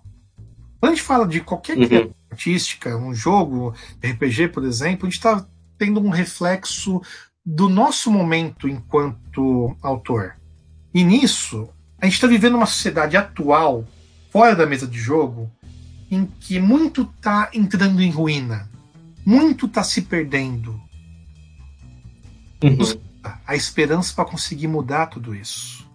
Quando 0.79 0.93
a 0.93 0.95
gente 0.95 1.05
fala 1.05 1.27
de 1.27 1.41
qualquer 1.41 1.77
uhum. 1.77 2.11
artística, 2.31 2.95
um 2.95 3.13
jogo, 3.13 3.73
RPG, 4.01 4.49
por 4.49 4.63
exemplo, 4.63 5.07
a 5.07 5.09
gente 5.09 5.17
está 5.17 5.45
tendo 5.77 5.99
um 5.99 6.09
reflexo 6.09 7.01
do 7.45 7.67
nosso 7.67 8.11
momento 8.11 8.67
enquanto 8.67 9.75
autor. 9.81 10.35
E 10.93 11.03
nisso, 11.03 11.69
a 11.99 12.05
gente 12.05 12.15
está 12.15 12.27
vivendo 12.27 12.55
uma 12.55 12.65
sociedade 12.65 13.17
atual, 13.17 13.85
fora 14.31 14.55
da 14.55 14.65
mesa 14.65 14.87
de 14.87 14.97
jogo, 14.97 15.51
em 16.09 16.25
que 16.25 16.59
muito 16.59 17.01
está 17.01 17.49
entrando 17.53 18.01
em 18.01 18.09
ruína, 18.09 18.69
muito 19.25 19.65
está 19.65 19.83
se 19.83 20.01
perdendo. 20.03 20.79
Uhum 22.63 23.08
a 23.45 23.55
esperança 23.55 24.13
para 24.13 24.25
conseguir 24.25 24.67
mudar 24.67 25.07
tudo 25.07 25.35
isso. 25.35 25.87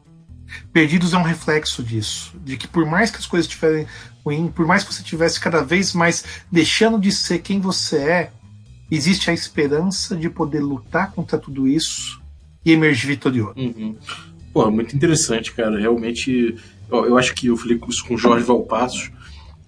Perdidos 0.72 1.12
é 1.12 1.18
um 1.18 1.22
reflexo 1.22 1.82
disso, 1.82 2.34
de 2.44 2.56
que 2.56 2.68
por 2.68 2.86
mais 2.86 3.10
que 3.10 3.18
as 3.18 3.26
coisas 3.26 3.46
estiverem 3.46 3.86
ruins, 4.24 4.50
por 4.52 4.66
mais 4.66 4.84
que 4.84 4.92
você 4.92 5.02
estivesse 5.02 5.40
cada 5.40 5.62
vez 5.62 5.92
mais 5.92 6.24
deixando 6.50 6.98
de 6.98 7.10
ser 7.10 7.40
quem 7.40 7.60
você 7.60 7.96
é, 7.96 8.32
existe 8.90 9.30
a 9.30 9.34
esperança 9.34 10.16
de 10.16 10.28
poder 10.30 10.60
lutar 10.60 11.12
contra 11.12 11.38
tudo 11.38 11.66
isso 11.66 12.22
e 12.64 12.72
emergir 12.72 13.08
vitorioso. 13.08 13.58
Uhum. 13.58 13.96
Pô, 14.52 14.70
muito 14.70 14.94
interessante, 14.94 15.52
cara. 15.52 15.78
Realmente, 15.78 16.56
eu, 16.90 17.06
eu 17.06 17.18
acho 17.18 17.34
que 17.34 17.48
eu 17.48 17.56
falei 17.56 17.80
isso 17.88 18.04
com 18.04 18.14
o 18.14 18.18
Jorge 18.18 18.44
Valpassos. 18.44 19.10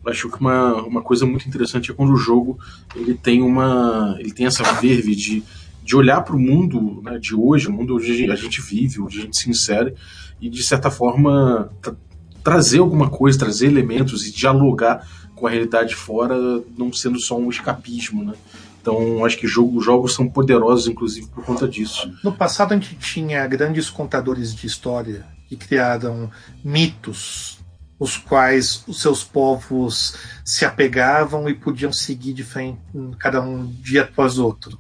Acho 0.07 0.31
que 0.31 0.41
uma, 0.41 0.83
uma 0.83 1.03
coisa 1.03 1.27
muito 1.27 1.49
interessante 1.49 1.91
é 1.91 1.95
quando 1.95 2.13
o 2.13 2.17
jogo 2.17 2.57
ele 2.95 3.15
tem 3.15 3.43
uma 3.43 4.15
ele 4.21 4.33
tem 4.33 4.47
essa 4.47 4.63
verve 4.75 5.17
de 5.17 5.43
de 5.87 5.95
olhar 5.95 6.21
para 6.23 6.35
o 6.35 6.39
mundo 6.39 7.01
né, 7.03 7.17
de 7.19 7.35
hoje, 7.35 7.69
o 7.69 7.73
mundo 7.73 7.95
onde 7.95 8.31
a 8.31 8.35
gente 8.35 8.61
vive, 8.61 9.01
onde 9.01 9.19
a 9.19 9.23
gente 9.23 9.37
se 9.37 9.49
insere, 9.49 9.95
e 10.41 10.51
de 10.51 10.63
certa 10.63 10.91
forma 10.91 11.71
tra 11.81 11.95
trazer 12.43 12.79
alguma 12.79 13.11
coisa, 13.11 13.39
trazer 13.39 13.67
elementos 13.67 14.25
e 14.25 14.33
dialogar 14.33 15.05
com 15.35 15.49
a 15.49 15.51
realidade 15.51 15.97
fora, 15.97 16.37
não 16.79 16.93
sendo 16.93 17.19
só 17.19 17.37
um 17.37 17.51
escapismo, 17.51 18.25
né? 18.25 18.35
Então, 18.81 19.25
acho 19.25 19.37
que 19.37 19.49
jogo, 19.49 19.81
jogos 19.81 20.15
são 20.15 20.29
poderosos, 20.29 20.87
inclusive, 20.87 21.27
por 21.27 21.45
conta 21.45 21.67
disso. 21.67 22.09
No 22.23 22.33
passado, 22.33 22.73
a 22.73 22.77
gente 22.77 22.95
tinha 22.97 23.45
grandes 23.49 23.91
contadores 23.91 24.55
de 24.55 24.65
história 24.65 25.27
que 25.49 25.57
criaram 25.57 26.31
mitos, 26.63 27.59
os 27.99 28.17
quais 28.17 28.85
os 28.87 29.01
seus 29.01 29.25
povos 29.25 30.17
se 30.45 30.65
apegavam 30.65 31.49
e 31.49 31.55
podiam 31.55 31.93
seguir 31.93 32.33
de 32.33 32.45
frente, 32.45 32.79
cada 33.19 33.41
um 33.41 33.67
dia 33.67 34.03
após 34.03 34.39
outro. 34.39 34.79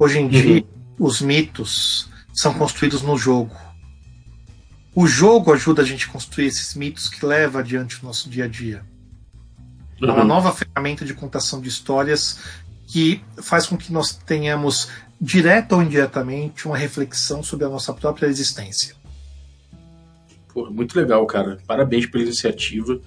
Hoje 0.00 0.18
em 0.18 0.22
uhum. 0.22 0.28
dia, 0.30 0.64
os 0.98 1.20
mitos 1.20 2.08
são 2.32 2.54
construídos 2.54 3.02
no 3.02 3.18
jogo. 3.18 3.54
O 4.94 5.06
jogo 5.06 5.52
ajuda 5.52 5.82
a 5.82 5.84
gente 5.84 6.06
a 6.06 6.08
construir 6.08 6.46
esses 6.46 6.74
mitos 6.74 7.10
que 7.10 7.24
leva 7.26 7.58
adiante 7.58 8.02
o 8.02 8.06
nosso 8.06 8.30
dia 8.30 8.46
a 8.46 8.48
dia. 8.48 8.82
Uhum. 10.00 10.08
É 10.08 10.12
uma 10.12 10.22
uhum. 10.22 10.26
nova 10.26 10.52
ferramenta 10.52 11.04
de 11.04 11.12
contação 11.12 11.60
de 11.60 11.68
histórias 11.68 12.40
que 12.86 13.22
faz 13.42 13.66
com 13.66 13.76
que 13.76 13.92
nós 13.92 14.14
tenhamos, 14.14 14.88
direta 15.20 15.76
ou 15.76 15.82
indiretamente, 15.82 16.66
uma 16.66 16.78
reflexão 16.78 17.42
sobre 17.42 17.66
a 17.66 17.68
nossa 17.68 17.92
própria 17.92 18.26
existência. 18.26 18.96
Pô, 20.54 20.70
muito 20.70 20.98
legal, 20.98 21.26
cara. 21.26 21.58
Parabéns 21.66 22.06
pela 22.06 22.24
iniciativa. 22.24 22.98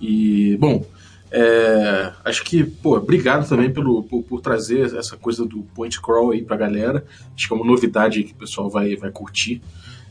E, 0.00 0.56
bom, 0.58 0.86
é, 1.30 2.12
acho 2.24 2.44
que, 2.44 2.62
pô, 2.64 2.96
obrigado 2.96 3.48
também 3.48 3.70
pelo, 3.70 4.02
por, 4.04 4.22
por, 4.22 4.40
trazer 4.40 4.94
essa 4.94 5.16
coisa 5.16 5.44
do 5.44 5.62
point 5.74 6.00
crawl 6.00 6.30
aí 6.30 6.42
pra 6.42 6.56
galera. 6.56 7.04
Acho 7.34 7.48
que 7.48 7.52
é 7.52 7.56
uma 7.56 7.66
novidade 7.66 8.22
que 8.22 8.32
o 8.32 8.36
pessoal 8.36 8.70
vai, 8.70 8.96
vai 8.96 9.10
curtir. 9.10 9.60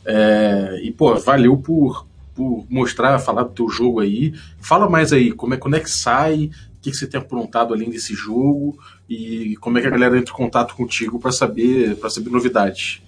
É, 0.06 0.80
e, 0.84 0.92
pô, 0.92 1.16
valeu 1.16 1.58
por, 1.58 2.06
por 2.34 2.66
mostrar, 2.70 3.18
falar 3.20 3.44
do 3.44 3.52
teu 3.52 3.70
jogo 3.70 4.02
aí. 4.02 4.34
Fala 4.60 4.90
mais 4.90 5.14
aí, 5.14 5.32
como 5.32 5.54
é, 5.54 5.58
quando 5.58 5.76
é 5.76 5.80
que 5.80 5.90
sai, 5.90 6.52
o 6.78 6.82
que, 6.82 6.92
que 6.92 6.98
você 6.98 7.08
tem 7.08 7.20
aprontado 7.20 7.74
além 7.74 7.90
desse 7.90 8.14
jogo 8.14 8.78
e 9.10 9.56
como 9.58 9.78
é 9.78 9.82
que 9.82 9.88
a 9.88 9.92
galera 9.92 10.18
entra 10.18 10.34
em 10.34 10.38
contato 10.38 10.76
contigo 10.76 11.20
para 11.20 11.32
saber, 11.32 11.96
pra 11.96 12.10
saber 12.10 12.30
novidades. 12.30 13.02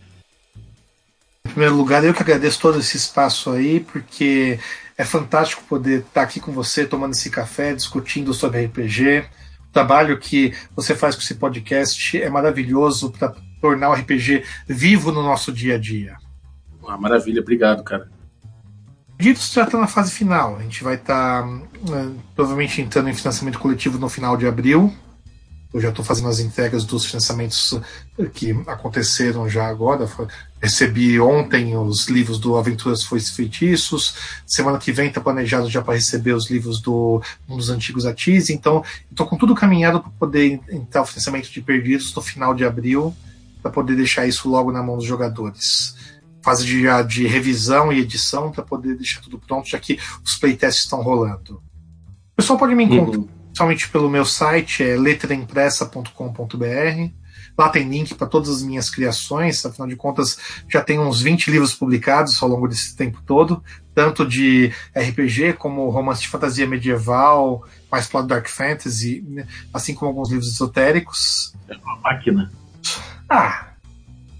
Em 1.45 1.49
primeiro 1.49 1.75
lugar, 1.75 2.03
eu 2.03 2.13
que 2.13 2.21
agradeço 2.21 2.59
todo 2.59 2.79
esse 2.79 2.97
espaço 2.97 3.51
aí, 3.51 3.79
porque 3.79 4.59
é 4.97 5.03
fantástico 5.03 5.63
poder 5.69 5.99
estar 5.99 6.23
aqui 6.23 6.39
com 6.39 6.51
você, 6.51 6.85
tomando 6.85 7.13
esse 7.13 7.29
café, 7.29 7.73
discutindo 7.73 8.33
sobre 8.33 8.65
RPG. 8.65 9.25
O 9.69 9.71
trabalho 9.71 10.17
que 10.17 10.53
você 10.75 10.95
faz 10.95 11.15
com 11.15 11.21
esse 11.21 11.35
podcast 11.35 12.19
é 12.19 12.29
maravilhoso 12.29 13.11
para 13.11 13.35
tornar 13.61 13.89
o 13.89 13.93
RPG 13.93 14.43
vivo 14.67 15.11
no 15.11 15.21
nosso 15.21 15.53
dia 15.53 15.75
a 15.75 15.77
dia. 15.77 16.17
Ah, 16.87 16.97
maravilha, 16.97 17.41
obrigado, 17.41 17.83
cara. 17.83 18.09
Perdidos 19.17 19.51
já 19.51 19.63
está 19.63 19.77
na 19.77 19.87
fase 19.87 20.11
final. 20.11 20.55
A 20.55 20.63
gente 20.63 20.83
vai 20.83 20.95
estar 20.95 21.43
tá, 21.43 21.47
uh, 21.47 22.15
provavelmente 22.35 22.81
entrando 22.81 23.09
em 23.09 23.13
financiamento 23.13 23.59
coletivo 23.59 23.99
no 23.99 24.09
final 24.09 24.37
de 24.37 24.47
abril. 24.47 24.93
Eu 25.73 25.81
já 25.81 25.89
estou 25.89 26.05
fazendo 26.05 26.29
as 26.29 26.39
entregas 26.39 26.85
dos 26.85 27.05
financiamentos 27.05 27.79
que 28.33 28.51
aconteceram 28.67 29.49
já 29.49 29.67
agora. 29.67 30.07
Recebi 30.61 31.19
ontem 31.19 31.77
os 31.77 32.07
livros 32.07 32.39
do 32.39 32.57
Aventuras 32.57 33.03
Foi 33.03 33.19
Feitiços. 33.19 34.15
Semana 34.45 34.79
que 34.79 34.91
vem 34.91 35.09
está 35.09 35.21
planejado 35.21 35.69
já 35.69 35.81
para 35.81 35.93
receber 35.93 36.33
os 36.33 36.49
livros 36.49 36.81
do 36.81 37.21
um 37.47 37.55
dos 37.55 37.69
antigos 37.69 38.05
Atis. 38.05 38.49
Então, 38.49 38.83
estou 39.11 39.27
com 39.27 39.37
tudo 39.37 39.53
caminhado 39.53 40.01
para 40.01 40.09
poder 40.11 40.59
entrar 40.69 41.03
o 41.03 41.05
financiamento 41.05 41.51
de 41.51 41.61
Perdidos 41.61 42.13
no 42.15 42.21
final 42.21 42.53
de 42.53 42.65
abril, 42.65 43.15
para 43.61 43.71
poder 43.71 43.95
deixar 43.95 44.25
isso 44.25 44.49
logo 44.49 44.71
na 44.71 44.81
mão 44.81 44.97
dos 44.97 45.05
jogadores. 45.05 45.95
Fase 46.41 46.65
de, 46.65 46.85
de 47.07 47.27
revisão 47.27 47.93
e 47.93 47.99
edição 47.99 48.51
para 48.51 48.63
poder 48.63 48.95
deixar 48.95 49.21
tudo 49.21 49.37
pronto, 49.37 49.67
já 49.67 49.77
que 49.77 49.99
os 50.25 50.35
playtests 50.35 50.85
estão 50.85 51.01
rolando. 51.01 51.61
O 52.33 52.37
pessoal 52.37 52.57
pode 52.57 52.73
me 52.73 52.83
encontrar. 52.83 53.19
Uhum 53.19 53.37
principalmente 53.57 53.89
pelo 53.89 54.09
meu 54.09 54.23
site, 54.23 54.83
é 54.83 54.95
letraimpressa.com.br. 54.95 57.11
Lá 57.57 57.69
tem 57.69 57.89
link 57.89 58.13
para 58.13 58.27
todas 58.27 58.49
as 58.49 58.61
minhas 58.61 58.89
criações, 58.89 59.65
afinal 59.65 59.87
de 59.87 59.95
contas, 59.95 60.37
já 60.69 60.81
tem 60.81 60.99
uns 60.99 61.21
20 61.21 61.49
livros 61.49 61.73
publicados 61.73 62.41
ao 62.41 62.49
longo 62.49 62.67
desse 62.67 62.95
tempo 62.95 63.19
todo, 63.25 63.63
tanto 63.95 64.27
de 64.27 64.71
RPG 64.95 65.53
como 65.53 65.89
romance 65.89 66.21
de 66.21 66.27
fantasia 66.27 66.67
medieval, 66.67 67.67
mais 67.91 68.05
para 68.05 68.21
Dark 68.21 68.47
Fantasy, 68.47 69.25
né, 69.27 69.47
assim 69.73 69.95
como 69.95 70.09
alguns 70.09 70.29
livros 70.29 70.47
esotéricos. 70.51 71.55
É 71.67 71.75
uma 71.77 71.97
máquina. 72.01 72.51
Ah, 73.27 73.69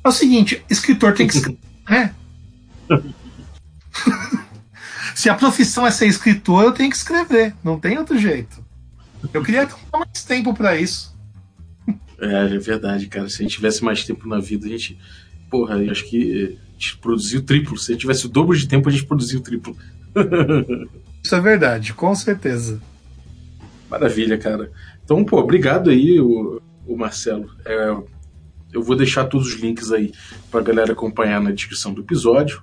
é 0.03 0.08
o 0.08 0.12
seguinte, 0.12 0.63
escritor 0.69 1.15
tem 1.15 1.27
que 1.27 1.38
escrever, 1.38 1.60
né? 1.89 2.13
Se 5.15 5.27
a 5.27 5.34
profissão 5.34 5.88
é 5.88 5.89
ser 5.89 6.06
escritor, 6.06 6.63
eu 6.63 6.71
tenho 6.71 6.91
que 6.91 6.95
escrever, 6.95 7.56
não 7.63 7.80
tem 7.80 7.97
outro 7.97 8.15
jeito. 8.19 8.63
Eu 9.34 9.43
queria 9.43 9.65
ter 9.65 9.75
mais 9.91 10.23
tempo 10.23 10.53
para 10.53 10.77
isso. 10.77 11.16
É, 12.19 12.56
é 12.56 12.58
verdade, 12.58 13.08
cara. 13.08 13.30
Se 13.30 13.41
a 13.41 13.43
gente 13.43 13.56
tivesse 13.56 13.84
mais 13.84 14.03
tempo 14.03 14.27
na 14.27 14.39
vida, 14.39 14.65
a 14.65 14.69
gente. 14.69 14.97
Porra, 15.49 15.82
eu 15.82 15.91
acho 15.91 16.06
que 16.06 16.58
a 16.69 16.73
gente 16.73 16.97
produziu 16.97 17.41
triplo. 17.41 17.77
Se 17.77 17.91
a 17.91 17.93
gente 17.93 18.01
tivesse 18.01 18.25
o 18.25 18.30
dobro 18.30 18.58
de 18.58 18.67
tempo, 18.67 18.89
a 18.89 18.91
gente 18.91 19.06
produziu 19.06 19.39
o 19.39 19.43
triplo. 19.43 19.75
Isso 21.23 21.36
é 21.36 21.41
verdade, 21.41 21.93
com 21.93 22.13
certeza. 22.15 22.82
Maravilha, 23.89 24.38
cara. 24.38 24.71
Então, 25.03 25.23
pô, 25.23 25.39
obrigado 25.39 25.89
aí, 25.89 26.19
o, 26.19 26.62
o 26.86 26.97
Marcelo. 26.97 27.49
É, 27.65 27.95
eu 28.73 28.84
vou 28.84 28.95
deixar 28.95 29.25
todos 29.25 29.47
os 29.47 29.60
links 29.60 29.91
aí 29.91 30.12
pra 30.51 30.62
galera 30.62 30.91
acompanhar 30.91 31.41
na 31.41 31.51
descrição 31.51 31.93
do 31.93 32.01
episódio. 32.01 32.62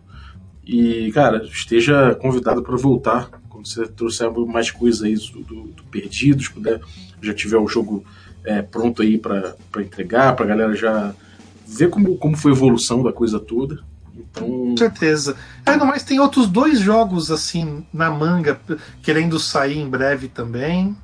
E, 0.66 1.10
cara, 1.12 1.44
esteja 1.44 2.14
convidado 2.14 2.62
para 2.62 2.76
voltar 2.76 3.30
quando 3.48 3.66
você 3.66 3.86
trouxer 3.86 4.30
mais 4.46 4.70
coisas 4.70 5.02
aí 5.02 5.14
do, 5.14 5.42
do, 5.42 5.62
do 5.68 5.84
Perdidos, 5.84 6.48
puder 6.48 6.80
já 7.22 7.32
tiver 7.32 7.56
o 7.56 7.68
jogo 7.68 8.04
é, 8.44 8.62
pronto 8.62 9.02
aí 9.02 9.18
para 9.18 9.56
entregar, 9.78 10.34
para 10.36 10.44
a 10.44 10.48
galera 10.48 10.74
já 10.74 11.14
ver 11.66 11.88
como, 11.88 12.16
como 12.16 12.36
foi 12.36 12.52
a 12.52 12.54
evolução 12.54 13.02
da 13.02 13.12
coisa 13.12 13.40
toda. 13.40 13.80
Então... 14.14 14.46
Com 14.46 14.76
certeza. 14.76 15.36
Ainda 15.64 15.84
mais 15.84 16.04
tem 16.04 16.20
outros 16.20 16.46
dois 16.46 16.78
jogos 16.80 17.30
assim 17.30 17.84
na 17.92 18.10
manga 18.10 18.60
querendo 19.02 19.38
sair 19.38 19.78
em 19.78 19.88
breve 19.88 20.28
também. 20.28 20.96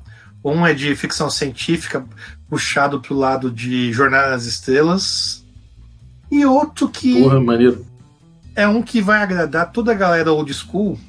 Um 0.43 0.65
é 0.65 0.73
de 0.73 0.95
ficção 0.95 1.29
científica, 1.29 2.03
puxado 2.49 2.99
pro 2.99 3.15
lado 3.15 3.51
de 3.51 3.91
Jornada 3.93 4.31
nas 4.31 4.45
Estrelas. 4.45 5.45
E 6.31 6.45
outro 6.45 6.89
que. 6.89 7.21
Porra, 7.21 7.39
maneiro. 7.39 7.85
É 8.55 8.67
um 8.67 8.81
que 8.81 9.01
vai 9.01 9.21
agradar 9.21 9.71
toda 9.71 9.91
a 9.91 9.95
galera 9.95 10.31
old 10.31 10.51
school, 10.53 10.99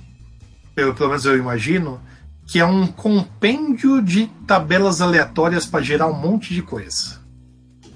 eu, 0.76 0.94
pelo 0.94 1.08
menos 1.08 1.24
eu 1.24 1.36
imagino, 1.36 2.00
que 2.46 2.58
é 2.58 2.64
um 2.64 2.86
compêndio 2.86 4.02
de 4.02 4.26
tabelas 4.46 5.00
aleatórias 5.00 5.64
para 5.66 5.82
gerar 5.82 6.06
um 6.06 6.18
monte 6.18 6.52
de 6.54 6.62
coisa. 6.62 7.20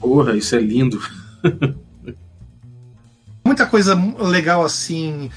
Porra, 0.00 0.37
isso 0.37 0.54
é 0.56 0.61
lindo. 0.61 1.00
Muita 3.44 3.66
coisa 3.66 3.94
legal 4.18 4.64
assim 4.64 5.30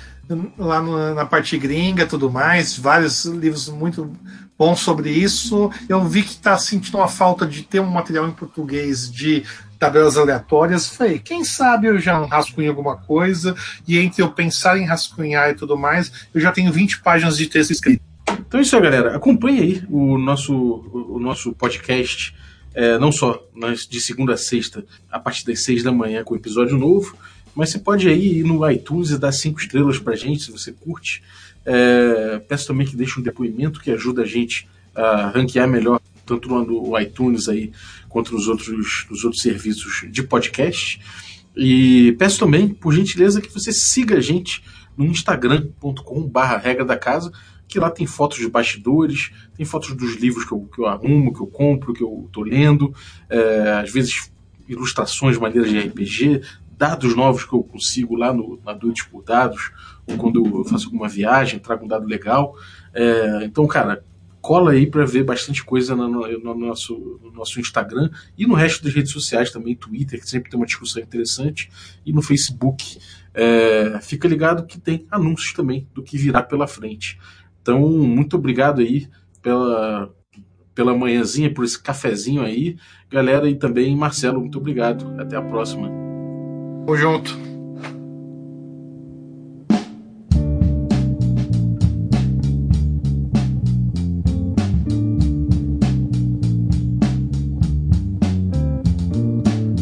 lá 0.57 0.81
na 1.13 1.25
parte 1.25 1.57
gringa 1.57 2.05
tudo 2.05 2.29
mais, 2.29 2.77
vários 2.77 3.25
livros 3.25 3.67
muito 3.67 4.15
bons 4.57 4.79
sobre 4.79 5.09
isso. 5.09 5.71
Eu 5.87 6.05
vi 6.05 6.21
que 6.21 6.31
está 6.31 6.57
sentindo 6.57 6.97
uma 6.97 7.07
falta 7.07 7.45
de 7.45 7.63
ter 7.63 7.79
um 7.79 7.89
material 7.89 8.27
em 8.27 8.31
português 8.31 9.11
de 9.11 9.43
tabelas 9.79 10.17
aleatórias. 10.17 10.87
Falei, 10.87 11.17
quem 11.19 11.43
sabe 11.43 11.87
eu 11.87 11.97
já 11.97 12.23
rascunho 12.25 12.69
alguma 12.69 12.97
coisa, 12.97 13.55
e 13.87 13.97
entre 13.97 14.21
eu 14.21 14.31
pensar 14.31 14.77
em 14.77 14.85
rascunhar 14.85 15.49
e 15.49 15.55
tudo 15.55 15.77
mais, 15.77 16.11
eu 16.33 16.41
já 16.41 16.51
tenho 16.51 16.71
20 16.71 17.01
páginas 17.01 17.37
de 17.37 17.47
texto 17.47 17.71
escrito. 17.71 18.08
Então 18.49 18.59
é 18.59 18.63
isso 18.63 18.75
aí, 18.75 18.81
galera. 18.81 19.15
Acompanhe 19.15 19.59
aí 19.59 19.83
o 19.88 20.17
nosso, 20.17 20.55
o 20.91 21.19
nosso 21.19 21.53
podcast, 21.53 22.33
é, 22.73 22.97
não 22.97 23.12
só 23.12 23.47
de 23.88 24.01
segunda 24.01 24.33
a 24.33 24.38
sexta, 24.38 24.83
a 25.12 25.19
partir 25.19 25.45
das 25.45 25.63
seis 25.63 25.83
da 25.83 25.91
manhã, 25.91 26.23
com 26.23 26.35
episódio 26.35 26.75
novo, 26.75 27.15
mas 27.53 27.69
você 27.69 27.77
pode 27.77 28.09
aí 28.09 28.39
ir 28.39 28.43
no 28.43 28.67
iTunes 28.67 29.12
e 29.12 29.19
dar 29.19 29.31
cinco 29.33 29.59
estrelas 29.59 29.99
pra 29.99 30.15
gente, 30.15 30.41
se 30.41 30.51
você 30.51 30.71
curte. 30.71 31.21
É, 31.63 32.39
peço 32.39 32.65
também 32.65 32.88
que 32.88 32.95
deixe 32.95 33.19
um 33.19 33.23
depoimento 33.23 33.79
que 33.79 33.91
ajuda 33.91 34.23
a 34.23 34.25
gente 34.25 34.67
a 34.95 35.29
ranquear 35.29 35.69
melhor, 35.69 36.01
tanto 36.25 36.49
no 36.49 36.99
iTunes 36.99 37.47
aí, 37.47 37.71
quanto 38.07 38.33
nos 38.33 38.47
outros, 38.47 39.05
nos 39.12 39.23
outros 39.23 39.43
serviços 39.43 40.07
de 40.09 40.23
podcast. 40.23 40.99
E 41.55 42.15
peço 42.17 42.39
também, 42.39 42.67
por 42.67 42.95
gentileza, 42.95 43.41
que 43.41 43.53
você 43.53 43.71
siga 43.71 44.17
a 44.17 44.21
gente 44.21 44.63
no 44.97 45.05
instagram.com/barra 45.05 46.57
regra 46.57 46.83
da 46.83 46.97
casa, 46.97 47.31
que 47.69 47.79
lá 47.79 47.91
tem 47.91 48.08
fotos 48.08 48.39
de 48.39 48.49
bastidores, 48.49 49.32
tem 49.55 49.65
fotos 49.65 49.95
dos 49.95 50.15
livros 50.15 50.43
que 50.43 50.51
eu, 50.51 50.67
que 50.73 50.82
eu 50.82 50.88
arrumo, 50.88 51.32
que 51.32 51.39
eu 51.39 51.47
compro, 51.47 51.93
que 51.93 52.03
eu 52.03 52.23
estou 52.25 52.43
lendo, 52.43 52.93
é, 53.29 53.79
às 53.84 53.91
vezes 53.91 54.32
ilustrações 54.67 55.38
maneiras 55.38 55.69
de 55.69 55.79
RPG, 55.79 56.41
dados 56.75 57.15
novos 57.15 57.45
que 57.45 57.53
eu 57.53 57.63
consigo 57.63 58.15
lá 58.15 58.34
no, 58.34 58.60
na 58.65 58.73
Dudes 58.73 59.03
por 59.03 59.23
Dados, 59.23 59.71
ou 60.08 60.17
quando 60.17 60.43
eu 60.43 60.65
faço 60.65 60.88
alguma 60.88 61.08
viagem, 61.08 61.60
trago 61.60 61.86
um 61.86 61.88
dado 61.88 62.08
legal. 62.08 62.55
É, 62.93 63.41
então, 63.43 63.67
cara, 63.67 64.03
cola 64.41 64.71
aí 64.71 64.88
para 64.88 65.05
ver 65.05 65.23
bastante 65.23 65.63
coisa 65.63 65.95
no, 65.95 66.08
no, 66.08 66.39
no, 66.39 66.55
nosso, 66.55 67.19
no 67.23 67.32
nosso 67.32 67.60
Instagram 67.60 68.10
e 68.38 68.47
no 68.47 68.55
resto 68.55 68.84
das 68.84 68.93
redes 68.93 69.12
sociais 69.12 69.51
também, 69.51 69.75
Twitter, 69.75 70.19
que 70.19 70.27
sempre 70.27 70.49
tem 70.49 70.60
uma 70.60 70.65
discussão 70.65 71.01
interessante, 71.01 71.69
e 72.05 72.12
no 72.12 72.21
Facebook. 72.21 72.97
É, 73.32 73.99
fica 74.01 74.27
ligado 74.27 74.65
que 74.65 74.79
tem 74.79 75.05
anúncios 75.12 75.53
também 75.53 75.88
do 75.93 76.01
que 76.01 76.17
virá 76.17 76.41
pela 76.41 76.67
frente. 76.67 77.19
Então, 77.69 77.88
muito 77.88 78.36
obrigado 78.36 78.82
aí 78.82 79.08
pela, 79.43 80.12
pela 80.73 80.97
manhãzinha, 80.97 81.53
por 81.53 81.63
esse 81.63 81.79
cafezinho 81.79 82.41
aí. 82.41 82.75
Galera, 83.12 83.47
e 83.47 83.53
também 83.53 83.95
Marcelo, 83.95 84.39
muito 84.39 84.58
obrigado. 84.58 85.05
Até 85.19 85.38
a 85.38 85.41
próxima. 85.43 85.88
Tamo 85.88 86.97
junto. 86.97 87.38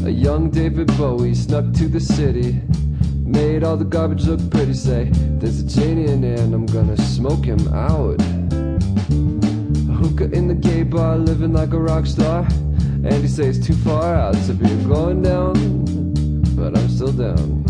A 0.03 0.09
young 0.09 0.49
David 0.49 0.91
Bowie 0.97 1.31
snuck 1.31 1.71
to 1.71 1.87
the 1.87 2.01
city 2.01 2.61
Made 3.27 3.63
all 3.63 3.75
the 3.75 3.83
garbage 3.83 4.25
look 4.25 4.39
pretty, 4.49 4.73
say. 4.73 5.09
There's 5.11 5.59
a 5.59 5.65
genie 5.65 6.09
in 6.09 6.23
here 6.23 6.39
and 6.39 6.53
I'm 6.53 6.65
gonna 6.65 6.95
smoke 6.95 7.43
him 7.43 7.59
out. 7.73 8.21
A 8.21 9.93
hookah 9.99 10.31
in 10.31 10.47
the 10.47 10.55
gay 10.55 10.83
bar, 10.83 11.17
living 11.17 11.51
like 11.51 11.73
a 11.73 11.79
rock 11.79 12.05
star. 12.05 12.47
And 13.03 13.13
he 13.15 13.27
says 13.27 13.59
too 13.59 13.75
far 13.75 14.15
out 14.15 14.35
to 14.47 14.53
be 14.53 14.67
going 14.85 15.21
down 15.21 15.53
But 16.55 16.77
I'm 16.77 16.89
still 16.89 17.11
down 17.11 17.63